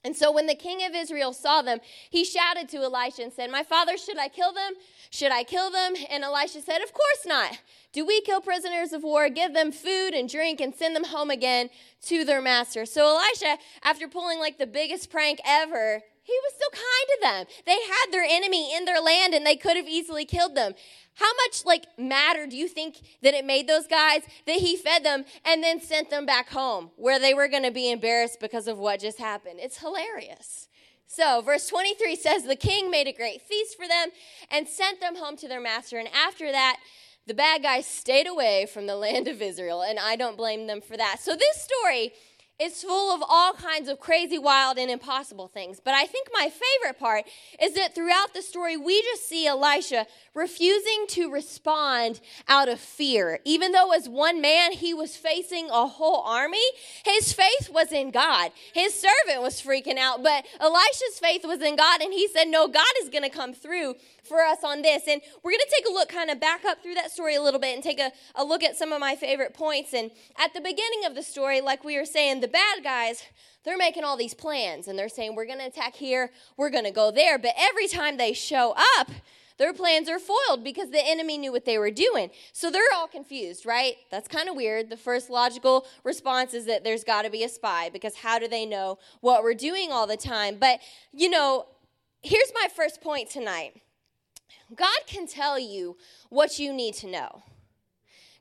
And 0.03 0.15
so 0.15 0.31
when 0.31 0.47
the 0.47 0.55
king 0.55 0.83
of 0.85 0.95
Israel 0.95 1.33
saw 1.33 1.61
them, 1.61 1.79
he 2.09 2.23
shouted 2.23 2.69
to 2.69 2.77
Elisha 2.77 3.21
and 3.21 3.33
said, 3.33 3.51
My 3.51 3.63
father, 3.63 3.97
should 3.97 4.17
I 4.17 4.29
kill 4.29 4.53
them? 4.53 4.73
Should 5.09 5.31
I 5.31 5.43
kill 5.43 5.69
them? 5.71 5.93
And 6.09 6.23
Elisha 6.23 6.61
said, 6.61 6.81
Of 6.81 6.93
course 6.93 7.25
not. 7.25 7.59
Do 7.91 8.05
we 8.05 8.21
kill 8.21 8.39
prisoners 8.39 8.93
of 8.93 9.03
war, 9.03 9.29
give 9.29 9.53
them 9.53 9.71
food 9.71 10.13
and 10.13 10.29
drink, 10.29 10.61
and 10.61 10.73
send 10.73 10.95
them 10.95 11.05
home 11.05 11.29
again 11.29 11.69
to 12.03 12.23
their 12.23 12.41
master? 12.41 12.85
So 12.85 13.17
Elisha, 13.17 13.57
after 13.83 14.07
pulling 14.07 14.39
like 14.39 14.57
the 14.57 14.67
biggest 14.67 15.09
prank 15.09 15.39
ever, 15.45 16.01
he 16.29 16.39
was 16.43 16.53
still 16.53 16.69
kind 16.71 17.07
to 17.09 17.19
them. 17.21 17.63
They 17.65 17.79
had 17.87 18.11
their 18.11 18.25
enemy 18.27 18.75
in 18.75 18.85
their 18.85 19.01
land 19.01 19.33
and 19.33 19.45
they 19.45 19.55
could 19.55 19.75
have 19.75 19.87
easily 19.87 20.25
killed 20.25 20.55
them. 20.55 20.73
How 21.15 21.31
much 21.45 21.65
like 21.65 21.85
madder 21.97 22.47
do 22.47 22.55
you 22.55 22.67
think 22.67 23.01
that 23.21 23.33
it 23.33 23.43
made 23.43 23.67
those 23.67 23.87
guys 23.87 24.21
that 24.45 24.57
he 24.57 24.77
fed 24.77 25.03
them 25.03 25.25
and 25.43 25.61
then 25.61 25.81
sent 25.81 26.09
them 26.09 26.25
back 26.25 26.49
home 26.49 26.91
where 26.95 27.19
they 27.19 27.33
were 27.33 27.49
going 27.49 27.63
to 27.63 27.71
be 27.71 27.91
embarrassed 27.91 28.39
because 28.39 28.67
of 28.67 28.77
what 28.77 29.01
just 29.01 29.19
happened? 29.19 29.59
It's 29.59 29.79
hilarious. 29.79 30.69
So, 31.07 31.41
verse 31.41 31.67
23 31.67 32.15
says 32.15 32.43
the 32.43 32.55
king 32.55 32.91
made 32.91 33.07
a 33.07 33.11
great 33.11 33.41
feast 33.41 33.75
for 33.75 33.87
them 33.87 34.09
and 34.51 34.67
sent 34.67 35.01
them 35.01 35.15
home 35.15 35.35
to 35.37 35.47
their 35.47 35.59
master. 35.59 35.97
And 35.97 36.07
after 36.09 36.51
that, 36.51 36.77
the 37.25 37.33
bad 37.33 37.63
guys 37.63 37.87
stayed 37.87 38.27
away 38.27 38.67
from 38.71 38.85
the 38.85 38.95
land 38.95 39.27
of 39.27 39.41
Israel, 39.41 39.81
and 39.81 39.99
I 39.99 40.15
don't 40.15 40.37
blame 40.37 40.67
them 40.67 40.81
for 40.81 40.95
that. 40.97 41.17
So, 41.19 41.35
this 41.35 41.67
story 41.67 42.13
it's 42.59 42.83
full 42.83 43.15
of 43.15 43.23
all 43.27 43.53
kinds 43.53 43.87
of 43.87 44.01
crazy, 44.01 44.37
wild, 44.37 44.77
and 44.77 44.91
impossible 44.91 45.47
things. 45.47 45.79
But 45.79 45.93
I 45.93 46.05
think 46.05 46.27
my 46.33 46.49
favorite 46.49 46.99
part 46.99 47.23
is 47.61 47.73
that 47.75 47.95
throughout 47.95 48.33
the 48.33 48.41
story, 48.41 48.75
we 48.75 49.01
just 49.01 49.29
see 49.29 49.47
Elisha 49.47 50.05
refusing 50.35 51.05
to 51.09 51.31
respond 51.31 52.19
out 52.49 52.67
of 52.67 52.79
fear. 52.79 53.39
Even 53.45 53.71
though, 53.71 53.93
as 53.93 54.09
one 54.09 54.41
man, 54.41 54.73
he 54.73 54.93
was 54.93 55.15
facing 55.15 55.69
a 55.69 55.87
whole 55.87 56.21
army, 56.23 56.57
his 57.05 57.31
faith 57.31 57.69
was 57.71 57.93
in 57.93 58.11
God. 58.11 58.51
His 58.73 58.93
servant 58.93 59.41
was 59.41 59.61
freaking 59.61 59.97
out, 59.97 60.21
but 60.21 60.45
Elisha's 60.59 61.17
faith 61.21 61.45
was 61.45 61.61
in 61.61 61.77
God, 61.77 62.01
and 62.01 62.13
he 62.13 62.27
said, 62.27 62.49
No, 62.49 62.67
God 62.67 62.83
is 63.01 63.09
going 63.09 63.23
to 63.23 63.29
come 63.29 63.53
through 63.53 63.95
for 64.23 64.41
us 64.41 64.59
on 64.63 64.81
this. 64.81 65.03
And 65.07 65.21
we're 65.43 65.51
going 65.51 65.59
to 65.59 65.75
take 65.75 65.87
a 65.87 65.91
look, 65.91 66.09
kind 66.09 66.29
of 66.29 66.39
back 66.39 66.65
up 66.65 66.81
through 66.81 66.95
that 66.95 67.11
story 67.11 67.35
a 67.35 67.41
little 67.41 67.59
bit 67.59 67.75
and 67.75 67.83
take 67.83 67.99
a, 67.99 68.11
a 68.35 68.43
look 68.43 68.63
at 68.63 68.77
some 68.77 68.91
of 68.91 68.99
my 68.99 69.15
favorite 69.15 69.53
points. 69.53 69.93
And 69.93 70.11
at 70.37 70.53
the 70.53 70.61
beginning 70.61 71.05
of 71.05 71.15
the 71.15 71.23
story, 71.23 71.61
like 71.61 71.83
we 71.83 71.97
were 71.97 72.05
saying, 72.05 72.41
the 72.41 72.47
bad 72.47 72.83
guys, 72.83 73.23
they're 73.65 73.77
making 73.77 74.03
all 74.03 74.17
these 74.17 74.33
plans 74.33 74.87
and 74.87 74.97
they're 74.97 75.09
saying, 75.09 75.35
we're 75.35 75.45
going 75.45 75.59
to 75.59 75.65
attack 75.65 75.95
here, 75.95 76.31
we're 76.57 76.69
going 76.69 76.85
to 76.85 76.91
go 76.91 77.11
there. 77.11 77.37
But 77.37 77.53
every 77.57 77.87
time 77.87 78.17
they 78.17 78.33
show 78.33 78.73
up, 78.99 79.09
their 79.59 79.73
plans 79.73 80.09
are 80.09 80.19
foiled 80.19 80.63
because 80.63 80.89
the 80.89 81.05
enemy 81.05 81.37
knew 81.37 81.51
what 81.51 81.65
they 81.65 81.77
were 81.77 81.91
doing. 81.91 82.31
So 82.53 82.71
they're 82.71 82.81
all 82.95 83.07
confused, 83.07 83.65
right? 83.65 83.95
That's 84.09 84.27
kind 84.27 84.47
of 84.47 84.55
weird. 84.55 84.89
The 84.89 84.97
first 84.97 85.29
logical 85.29 85.85
response 86.05 86.53
is 86.53 86.65
that 86.65 86.85
there's 86.85 87.03
got 87.03 87.23
to 87.23 87.29
be 87.29 87.43
a 87.43 87.49
spy 87.49 87.89
because 87.89 88.15
how 88.15 88.39
do 88.39 88.47
they 88.47 88.65
know 88.65 88.97
what 89.19 89.43
we're 89.43 89.53
doing 89.53 89.91
all 89.91 90.07
the 90.07 90.17
time? 90.17 90.57
But, 90.57 90.79
you 91.11 91.29
know, 91.29 91.65
here's 92.21 92.51
my 92.55 92.69
first 92.73 93.01
point 93.01 93.29
tonight 93.29 93.81
God 94.75 94.99
can 95.07 95.27
tell 95.27 95.59
you 95.59 95.97
what 96.29 96.59
you 96.59 96.73
need 96.73 96.95
to 96.95 97.07
know. 97.07 97.43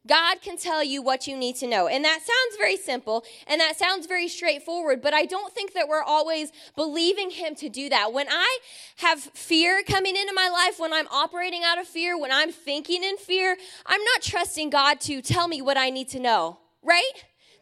God 0.07 0.41
can 0.41 0.57
tell 0.57 0.83
you 0.83 1.03
what 1.03 1.27
you 1.27 1.37
need 1.37 1.57
to 1.57 1.67
know. 1.67 1.87
And 1.87 2.05
that 2.05 2.21
sounds 2.21 2.57
very 2.57 2.77
simple 2.77 3.25
and 3.47 3.61
that 3.61 3.79
sounds 3.79 4.07
very 4.07 4.27
straightforward, 4.27 5.03
but 5.03 5.13
I 5.13 5.27
don't 5.27 5.53
think 5.53 5.75
that 5.75 5.87
we're 5.87 6.03
always 6.03 6.51
believing 6.75 7.31
Him 7.31 7.55
to 7.57 7.69
do 7.69 7.89
that. 7.91 8.13
When 8.13 8.27
I 8.29 8.59
have 8.97 9.21
fear 9.21 9.83
coming 9.87 10.17
into 10.17 10.33
my 10.33 10.49
life, 10.49 10.81
when 10.81 10.93
I'm 10.93 11.09
operating 11.09 11.63
out 11.65 11.79
of 11.79 11.87
fear, 11.87 12.19
when 12.19 12.33
I'm 12.33 12.51
thinking 12.51 13.05
in 13.05 13.19
fear, 13.19 13.57
I'm 13.85 14.03
not 14.03 14.23
trusting 14.23 14.71
God 14.71 15.01
to 15.03 15.21
tell 15.21 15.47
me 15.47 15.61
what 15.61 15.77
I 15.77 15.91
need 15.91 16.09
to 16.09 16.19
know, 16.19 16.59
right? 16.83 17.13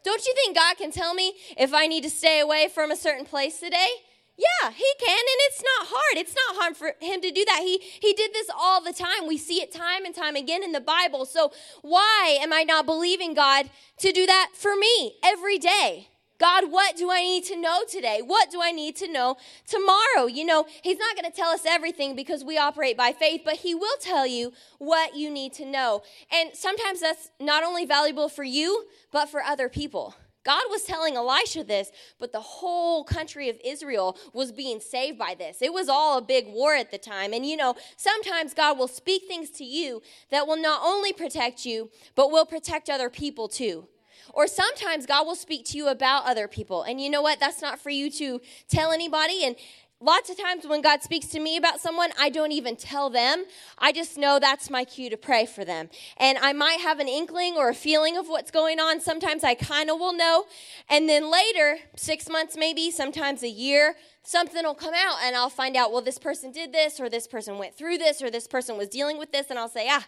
Don't 0.03 0.25
you 0.25 0.33
think 0.35 0.55
God 0.55 0.77
can 0.77 0.91
tell 0.91 1.13
me 1.13 1.33
if 1.57 1.73
I 1.73 1.87
need 1.87 2.03
to 2.03 2.09
stay 2.09 2.39
away 2.39 2.69
from 2.73 2.91
a 2.91 2.95
certain 2.95 3.25
place 3.25 3.59
today? 3.59 3.89
Yeah, 4.37 4.69
he 4.69 4.93
can, 4.99 5.17
and 5.17 5.39
it's 5.47 5.63
not 5.63 5.87
hard. 5.89 6.17
It's 6.17 6.35
not 6.35 6.61
hard 6.61 6.77
for 6.77 6.93
him 7.01 7.21
to 7.21 7.31
do 7.31 7.43
that. 7.45 7.61
He 7.61 7.79
he 7.79 8.13
did 8.13 8.33
this 8.33 8.49
all 8.55 8.83
the 8.83 8.93
time. 8.93 9.27
We 9.27 9.37
see 9.37 9.61
it 9.61 9.71
time 9.71 10.05
and 10.05 10.13
time 10.13 10.35
again 10.35 10.63
in 10.63 10.73
the 10.73 10.79
Bible. 10.79 11.25
So 11.25 11.51
why 11.81 12.37
am 12.39 12.53
I 12.53 12.61
not 12.63 12.85
believing 12.85 13.33
God 13.33 13.71
to 13.97 14.11
do 14.11 14.27
that 14.27 14.51
for 14.53 14.75
me 14.75 15.15
every 15.23 15.57
day? 15.57 16.09
God, 16.39 16.71
what 16.71 16.95
do 16.95 17.09
I 17.09 17.21
need 17.21 17.45
to 17.45 17.59
know 17.59 17.83
today? 17.89 18.21
What 18.23 18.51
do 18.51 18.61
I 18.61 18.71
need 18.71 18.95
to 18.97 19.11
know 19.11 19.37
tomorrow? 19.65 20.27
You 20.27 20.45
know, 20.45 20.67
He's 20.83 20.99
not 20.99 21.15
going 21.15 21.29
to 21.29 21.35
tell 21.35 21.49
us 21.49 21.65
everything 21.65 22.15
because 22.15 22.43
we 22.43 22.57
operate 22.57 22.95
by 22.95 23.13
faith, 23.13 23.41
but 23.43 23.55
He 23.55 23.73
will 23.73 23.97
tell 23.99 24.27
you 24.27 24.53
what 24.77 25.15
you 25.15 25.31
need 25.31 25.53
to 25.53 25.65
know. 25.65 26.03
And 26.31 26.51
sometimes 26.53 27.01
that's 27.01 27.31
not 27.39 27.63
only 27.63 27.85
valuable 27.85 28.29
for 28.29 28.43
you, 28.43 28.85
but 29.11 29.29
for 29.29 29.41
other 29.41 29.67
people. 29.67 30.15
God 30.47 30.63
was 30.69 30.83
telling 30.83 31.17
Elisha 31.17 31.65
this, 31.65 31.91
but 32.19 32.31
the 32.31 32.39
whole 32.39 33.03
country 33.03 33.49
of 33.49 33.57
Israel 33.65 34.17
was 34.31 34.53
being 34.53 34.79
saved 34.79 35.19
by 35.19 35.35
this. 35.37 35.61
It 35.61 35.73
was 35.73 35.89
all 35.89 36.19
a 36.19 36.21
big 36.21 36.47
war 36.47 36.73
at 36.73 36.89
the 36.89 36.97
time. 36.97 37.33
And 37.33 37.45
you 37.45 37.57
know, 37.57 37.75
sometimes 37.97 38.53
God 38.53 38.77
will 38.79 38.87
speak 38.87 39.23
things 39.27 39.49
to 39.51 39.65
you 39.65 40.01
that 40.31 40.47
will 40.47 40.55
not 40.55 40.81
only 40.85 41.11
protect 41.11 41.65
you, 41.65 41.91
but 42.15 42.31
will 42.31 42.45
protect 42.45 42.89
other 42.89 43.09
people 43.09 43.49
too. 43.49 43.89
Or 44.33 44.47
sometimes 44.47 45.05
God 45.05 45.27
will 45.27 45.35
speak 45.35 45.65
to 45.65 45.77
you 45.77 45.89
about 45.89 46.25
other 46.25 46.47
people. 46.47 46.83
And 46.83 47.01
you 47.01 47.09
know 47.09 47.21
what? 47.21 47.41
That's 47.41 47.61
not 47.61 47.77
for 47.77 47.89
you 47.89 48.09
to 48.11 48.39
tell 48.69 48.93
anybody. 48.93 49.43
And 49.43 49.57
Lots 49.99 50.29
of 50.29 50.37
times 50.37 50.67
when 50.67 50.83
God 50.83 51.01
speaks 51.01 51.25
to 51.29 51.39
me 51.39 51.57
about 51.57 51.81
someone, 51.81 52.11
I 52.19 52.29
don't 52.29 52.51
even 52.51 52.75
tell 52.75 53.09
them. 53.09 53.45
I 53.79 53.91
just 53.91 54.15
know 54.15 54.37
that's 54.37 54.69
my 54.69 54.85
cue 54.85 55.09
to 55.09 55.17
pray 55.17 55.47
for 55.47 55.65
them. 55.65 55.89
And 56.17 56.37
I 56.37 56.53
might 56.53 56.81
have 56.81 56.99
an 56.99 57.07
inkling 57.07 57.55
or 57.57 57.69
a 57.69 57.73
feeling 57.73 58.15
of 58.15 58.27
what's 58.27 58.51
going 58.51 58.79
on. 58.79 59.01
Sometimes 59.01 59.43
I 59.43 59.55
kind 59.55 59.89
of 59.89 59.99
will 59.99 60.13
know. 60.13 60.45
And 60.87 61.09
then 61.09 61.31
later, 61.31 61.79
six 61.95 62.29
months 62.29 62.55
maybe, 62.55 62.91
sometimes 62.91 63.41
a 63.41 63.49
year, 63.49 63.95
something 64.21 64.63
will 64.63 64.75
come 64.75 64.93
out 64.93 65.17
and 65.23 65.35
I'll 65.35 65.49
find 65.49 65.75
out, 65.75 65.91
well, 65.91 66.03
this 66.03 66.19
person 66.19 66.51
did 66.51 66.71
this, 66.71 66.99
or 66.99 67.09
this 67.09 67.25
person 67.25 67.57
went 67.57 67.73
through 67.73 67.97
this, 67.97 68.21
or 68.21 68.29
this 68.29 68.47
person 68.47 68.77
was 68.77 68.89
dealing 68.89 69.17
with 69.17 69.31
this. 69.31 69.49
And 69.49 69.57
I'll 69.57 69.67
say, 69.67 69.87
ah, 69.89 70.05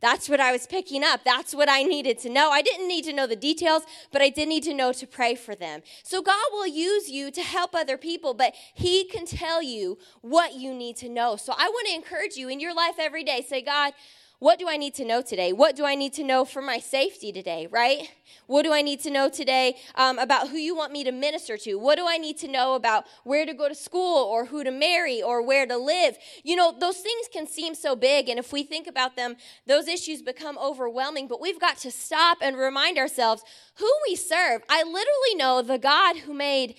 that's 0.00 0.28
what 0.28 0.40
I 0.40 0.52
was 0.52 0.66
picking 0.66 1.02
up. 1.02 1.24
That's 1.24 1.54
what 1.54 1.68
I 1.68 1.82
needed 1.82 2.18
to 2.20 2.28
know. 2.28 2.50
I 2.50 2.62
didn't 2.62 2.86
need 2.86 3.04
to 3.04 3.12
know 3.12 3.26
the 3.26 3.36
details, 3.36 3.82
but 4.12 4.22
I 4.22 4.28
did 4.28 4.48
need 4.48 4.62
to 4.64 4.74
know 4.74 4.92
to 4.92 5.06
pray 5.06 5.34
for 5.34 5.54
them. 5.54 5.82
So 6.02 6.22
God 6.22 6.44
will 6.52 6.66
use 6.66 7.10
you 7.10 7.30
to 7.32 7.42
help 7.42 7.74
other 7.74 7.96
people, 7.96 8.34
but 8.34 8.54
He 8.74 9.04
can 9.04 9.26
tell 9.26 9.62
you 9.62 9.98
what 10.20 10.54
you 10.54 10.72
need 10.72 10.96
to 10.98 11.08
know. 11.08 11.36
So 11.36 11.52
I 11.56 11.68
want 11.68 11.88
to 11.88 11.94
encourage 11.94 12.36
you 12.36 12.48
in 12.48 12.60
your 12.60 12.74
life 12.74 12.94
every 12.98 13.24
day 13.24 13.44
say, 13.46 13.60
God, 13.62 13.92
what 14.40 14.58
do 14.60 14.68
I 14.68 14.76
need 14.76 14.94
to 14.94 15.04
know 15.04 15.20
today? 15.20 15.52
What 15.52 15.74
do 15.74 15.84
I 15.84 15.96
need 15.96 16.12
to 16.14 16.22
know 16.22 16.44
for 16.44 16.62
my 16.62 16.78
safety 16.78 17.32
today, 17.32 17.66
right? 17.70 18.08
What 18.46 18.62
do 18.62 18.72
I 18.72 18.82
need 18.82 19.00
to 19.00 19.10
know 19.10 19.28
today 19.28 19.76
um, 19.96 20.18
about 20.18 20.48
who 20.48 20.56
you 20.56 20.76
want 20.76 20.92
me 20.92 21.02
to 21.02 21.10
minister 21.10 21.56
to? 21.58 21.74
What 21.74 21.96
do 21.96 22.06
I 22.06 22.18
need 22.18 22.38
to 22.38 22.48
know 22.48 22.74
about 22.74 23.04
where 23.24 23.44
to 23.44 23.52
go 23.52 23.68
to 23.68 23.74
school 23.74 24.24
or 24.24 24.46
who 24.46 24.62
to 24.62 24.70
marry 24.70 25.20
or 25.20 25.42
where 25.42 25.66
to 25.66 25.76
live? 25.76 26.16
You 26.44 26.54
know, 26.54 26.72
those 26.78 26.98
things 26.98 27.26
can 27.32 27.48
seem 27.48 27.74
so 27.74 27.96
big, 27.96 28.28
and 28.28 28.38
if 28.38 28.52
we 28.52 28.62
think 28.62 28.86
about 28.86 29.16
them, 29.16 29.36
those 29.66 29.88
issues 29.88 30.22
become 30.22 30.56
overwhelming, 30.58 31.26
but 31.26 31.40
we've 31.40 31.60
got 31.60 31.78
to 31.78 31.90
stop 31.90 32.38
and 32.40 32.56
remind 32.56 32.96
ourselves 32.96 33.42
who 33.74 33.90
we 34.08 34.14
serve. 34.14 34.62
I 34.68 34.84
literally 34.84 35.34
know 35.34 35.62
the 35.62 35.78
God 35.78 36.18
who 36.18 36.32
made 36.32 36.76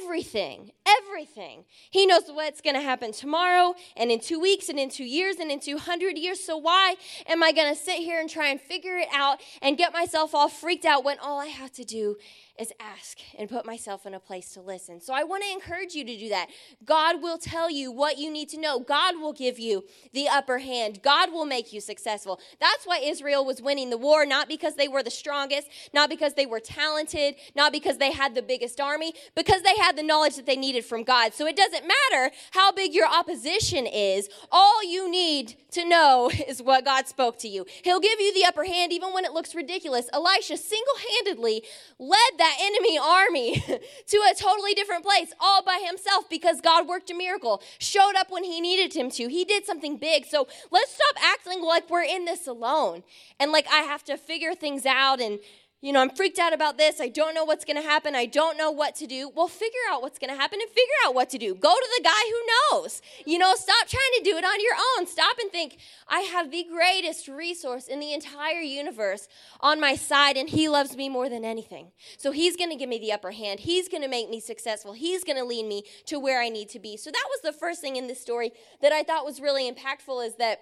everything, 0.00 0.72
everything. 0.86 1.64
He 1.90 2.06
knows 2.06 2.22
what's 2.28 2.60
going 2.60 2.76
to 2.76 2.82
happen 2.82 3.12
tomorrow 3.12 3.74
and 3.96 4.10
in 4.10 4.20
two 4.20 4.40
weeks 4.40 4.68
and 4.68 4.78
in 4.78 4.90
two 4.90 5.04
years 5.04 5.36
and 5.36 5.50
in 5.50 5.60
200 5.60 6.16
years. 6.16 6.40
So, 6.40 6.56
why 6.56 6.96
am 7.26 7.42
I 7.42 7.52
going 7.52 7.72
to 7.74 7.80
sit 7.80 7.96
here 7.96 8.20
and 8.20 8.28
try 8.28 8.48
and 8.48 8.60
figure 8.60 8.96
it 8.96 9.08
out 9.12 9.40
and 9.62 9.76
get 9.76 9.92
myself 9.92 10.34
all 10.34 10.48
freaked 10.48 10.84
out 10.84 11.04
when 11.04 11.18
all 11.18 11.38
I 11.38 11.46
have 11.46 11.72
to 11.72 11.84
do 11.84 12.16
is 12.58 12.72
ask 12.80 13.18
and 13.38 13.48
put 13.48 13.66
myself 13.66 14.06
in 14.06 14.14
a 14.14 14.20
place 14.20 14.50
to 14.54 14.60
listen. 14.60 15.00
So 15.00 15.12
I 15.12 15.24
want 15.24 15.42
to 15.44 15.50
encourage 15.50 15.94
you 15.94 16.04
to 16.04 16.16
do 16.16 16.28
that. 16.30 16.48
God 16.84 17.22
will 17.22 17.38
tell 17.38 17.70
you 17.70 17.92
what 17.92 18.18
you 18.18 18.30
need 18.30 18.48
to 18.50 18.58
know. 18.58 18.80
God 18.80 19.20
will 19.20 19.32
give 19.32 19.58
you 19.58 19.84
the 20.12 20.28
upper 20.28 20.58
hand. 20.58 21.02
God 21.02 21.32
will 21.32 21.44
make 21.44 21.72
you 21.72 21.80
successful. 21.80 22.40
That's 22.60 22.84
why 22.84 22.98
Israel 22.98 23.44
was 23.44 23.60
winning 23.60 23.90
the 23.90 23.98
war, 23.98 24.24
not 24.24 24.48
because 24.48 24.76
they 24.76 24.88
were 24.88 25.02
the 25.02 25.10
strongest, 25.10 25.68
not 25.92 26.08
because 26.08 26.34
they 26.34 26.46
were 26.46 26.60
talented, 26.60 27.36
not 27.54 27.72
because 27.72 27.98
they 27.98 28.12
had 28.12 28.34
the 28.34 28.42
biggest 28.42 28.80
army, 28.80 29.12
because 29.34 29.62
they 29.62 29.76
had 29.76 29.96
the 29.96 30.02
knowledge 30.02 30.36
that 30.36 30.46
they 30.46 30.56
needed 30.56 30.84
from 30.84 31.02
God. 31.02 31.34
So 31.34 31.46
it 31.46 31.56
doesn't 31.56 31.86
matter 31.86 32.34
how 32.52 32.72
big 32.72 32.94
your 32.94 33.08
opposition 33.08 33.86
is. 33.86 34.28
All 34.50 34.84
you 34.84 35.10
need 35.10 35.56
to 35.72 35.84
know 35.84 36.30
is 36.48 36.62
what 36.62 36.84
God 36.84 37.06
spoke 37.06 37.38
to 37.40 37.48
you. 37.48 37.66
He'll 37.84 38.00
give 38.00 38.20
you 38.20 38.32
the 38.34 38.44
upper 38.44 38.64
hand 38.64 38.92
even 38.92 39.12
when 39.12 39.24
it 39.24 39.32
looks 39.32 39.54
ridiculous. 39.54 40.08
Elisha 40.12 40.56
single-handedly 40.56 41.62
led 41.98 42.32
that 42.38 42.45
that 42.46 42.56
enemy 42.60 42.98
army 42.98 43.60
to 44.06 44.16
a 44.30 44.34
totally 44.34 44.74
different 44.74 45.04
place 45.04 45.32
all 45.40 45.62
by 45.64 45.82
himself 45.84 46.28
because 46.30 46.60
God 46.60 46.86
worked 46.86 47.10
a 47.10 47.14
miracle, 47.14 47.62
showed 47.78 48.14
up 48.16 48.30
when 48.30 48.44
he 48.44 48.60
needed 48.60 48.94
him 48.94 49.10
to. 49.12 49.28
He 49.28 49.44
did 49.44 49.64
something 49.66 49.96
big. 49.96 50.26
So 50.26 50.46
let's 50.70 50.94
stop 50.94 51.16
acting 51.22 51.62
like 51.62 51.90
we're 51.90 52.04
in 52.04 52.24
this 52.24 52.46
alone 52.46 53.02
and 53.40 53.50
like 53.50 53.66
I 53.70 53.80
have 53.80 54.04
to 54.04 54.16
figure 54.16 54.54
things 54.54 54.86
out 54.86 55.20
and 55.20 55.40
you 55.82 55.92
know, 55.92 56.00
I'm 56.00 56.10
freaked 56.10 56.38
out 56.38 56.54
about 56.54 56.78
this. 56.78 57.00
I 57.00 57.08
don't 57.08 57.34
know 57.34 57.44
what's 57.44 57.64
going 57.64 57.76
to 57.76 57.82
happen. 57.82 58.14
I 58.14 58.24
don't 58.24 58.56
know 58.56 58.70
what 58.70 58.94
to 58.96 59.06
do. 59.06 59.30
Well, 59.34 59.46
figure 59.46 59.78
out 59.90 60.00
what's 60.00 60.18
going 60.18 60.30
to 60.30 60.36
happen 60.36 60.58
and 60.60 60.70
figure 60.70 60.94
out 61.04 61.14
what 61.14 61.28
to 61.30 61.38
do. 61.38 61.54
Go 61.54 61.74
to 61.74 61.88
the 61.98 62.02
guy 62.02 62.10
who 62.10 62.78
knows. 62.80 63.02
You 63.26 63.38
know, 63.38 63.54
stop 63.54 63.86
trying 63.86 64.02
to 64.16 64.22
do 64.24 64.38
it 64.38 64.44
on 64.44 64.60
your 64.60 64.72
own. 64.96 65.06
Stop 65.06 65.36
and 65.38 65.50
think, 65.50 65.76
I 66.08 66.20
have 66.20 66.50
the 66.50 66.64
greatest 66.72 67.28
resource 67.28 67.88
in 67.88 68.00
the 68.00 68.14
entire 68.14 68.60
universe 68.60 69.28
on 69.60 69.78
my 69.78 69.96
side, 69.96 70.38
and 70.38 70.48
he 70.48 70.68
loves 70.68 70.96
me 70.96 71.10
more 71.10 71.28
than 71.28 71.44
anything. 71.44 71.88
So 72.16 72.32
he's 72.32 72.56
going 72.56 72.70
to 72.70 72.76
give 72.76 72.88
me 72.88 72.98
the 72.98 73.12
upper 73.12 73.32
hand. 73.32 73.60
He's 73.60 73.88
going 73.88 74.02
to 74.02 74.08
make 74.08 74.30
me 74.30 74.40
successful. 74.40 74.94
He's 74.94 75.24
going 75.24 75.38
to 75.38 75.44
lead 75.44 75.66
me 75.66 75.84
to 76.06 76.18
where 76.18 76.40
I 76.40 76.48
need 76.48 76.70
to 76.70 76.78
be. 76.78 76.96
So 76.96 77.10
that 77.10 77.26
was 77.28 77.40
the 77.42 77.58
first 77.58 77.82
thing 77.82 77.96
in 77.96 78.06
this 78.06 78.20
story 78.20 78.52
that 78.80 78.92
I 78.92 79.02
thought 79.02 79.26
was 79.26 79.40
really 79.40 79.70
impactful 79.70 80.26
is 80.26 80.36
that 80.36 80.60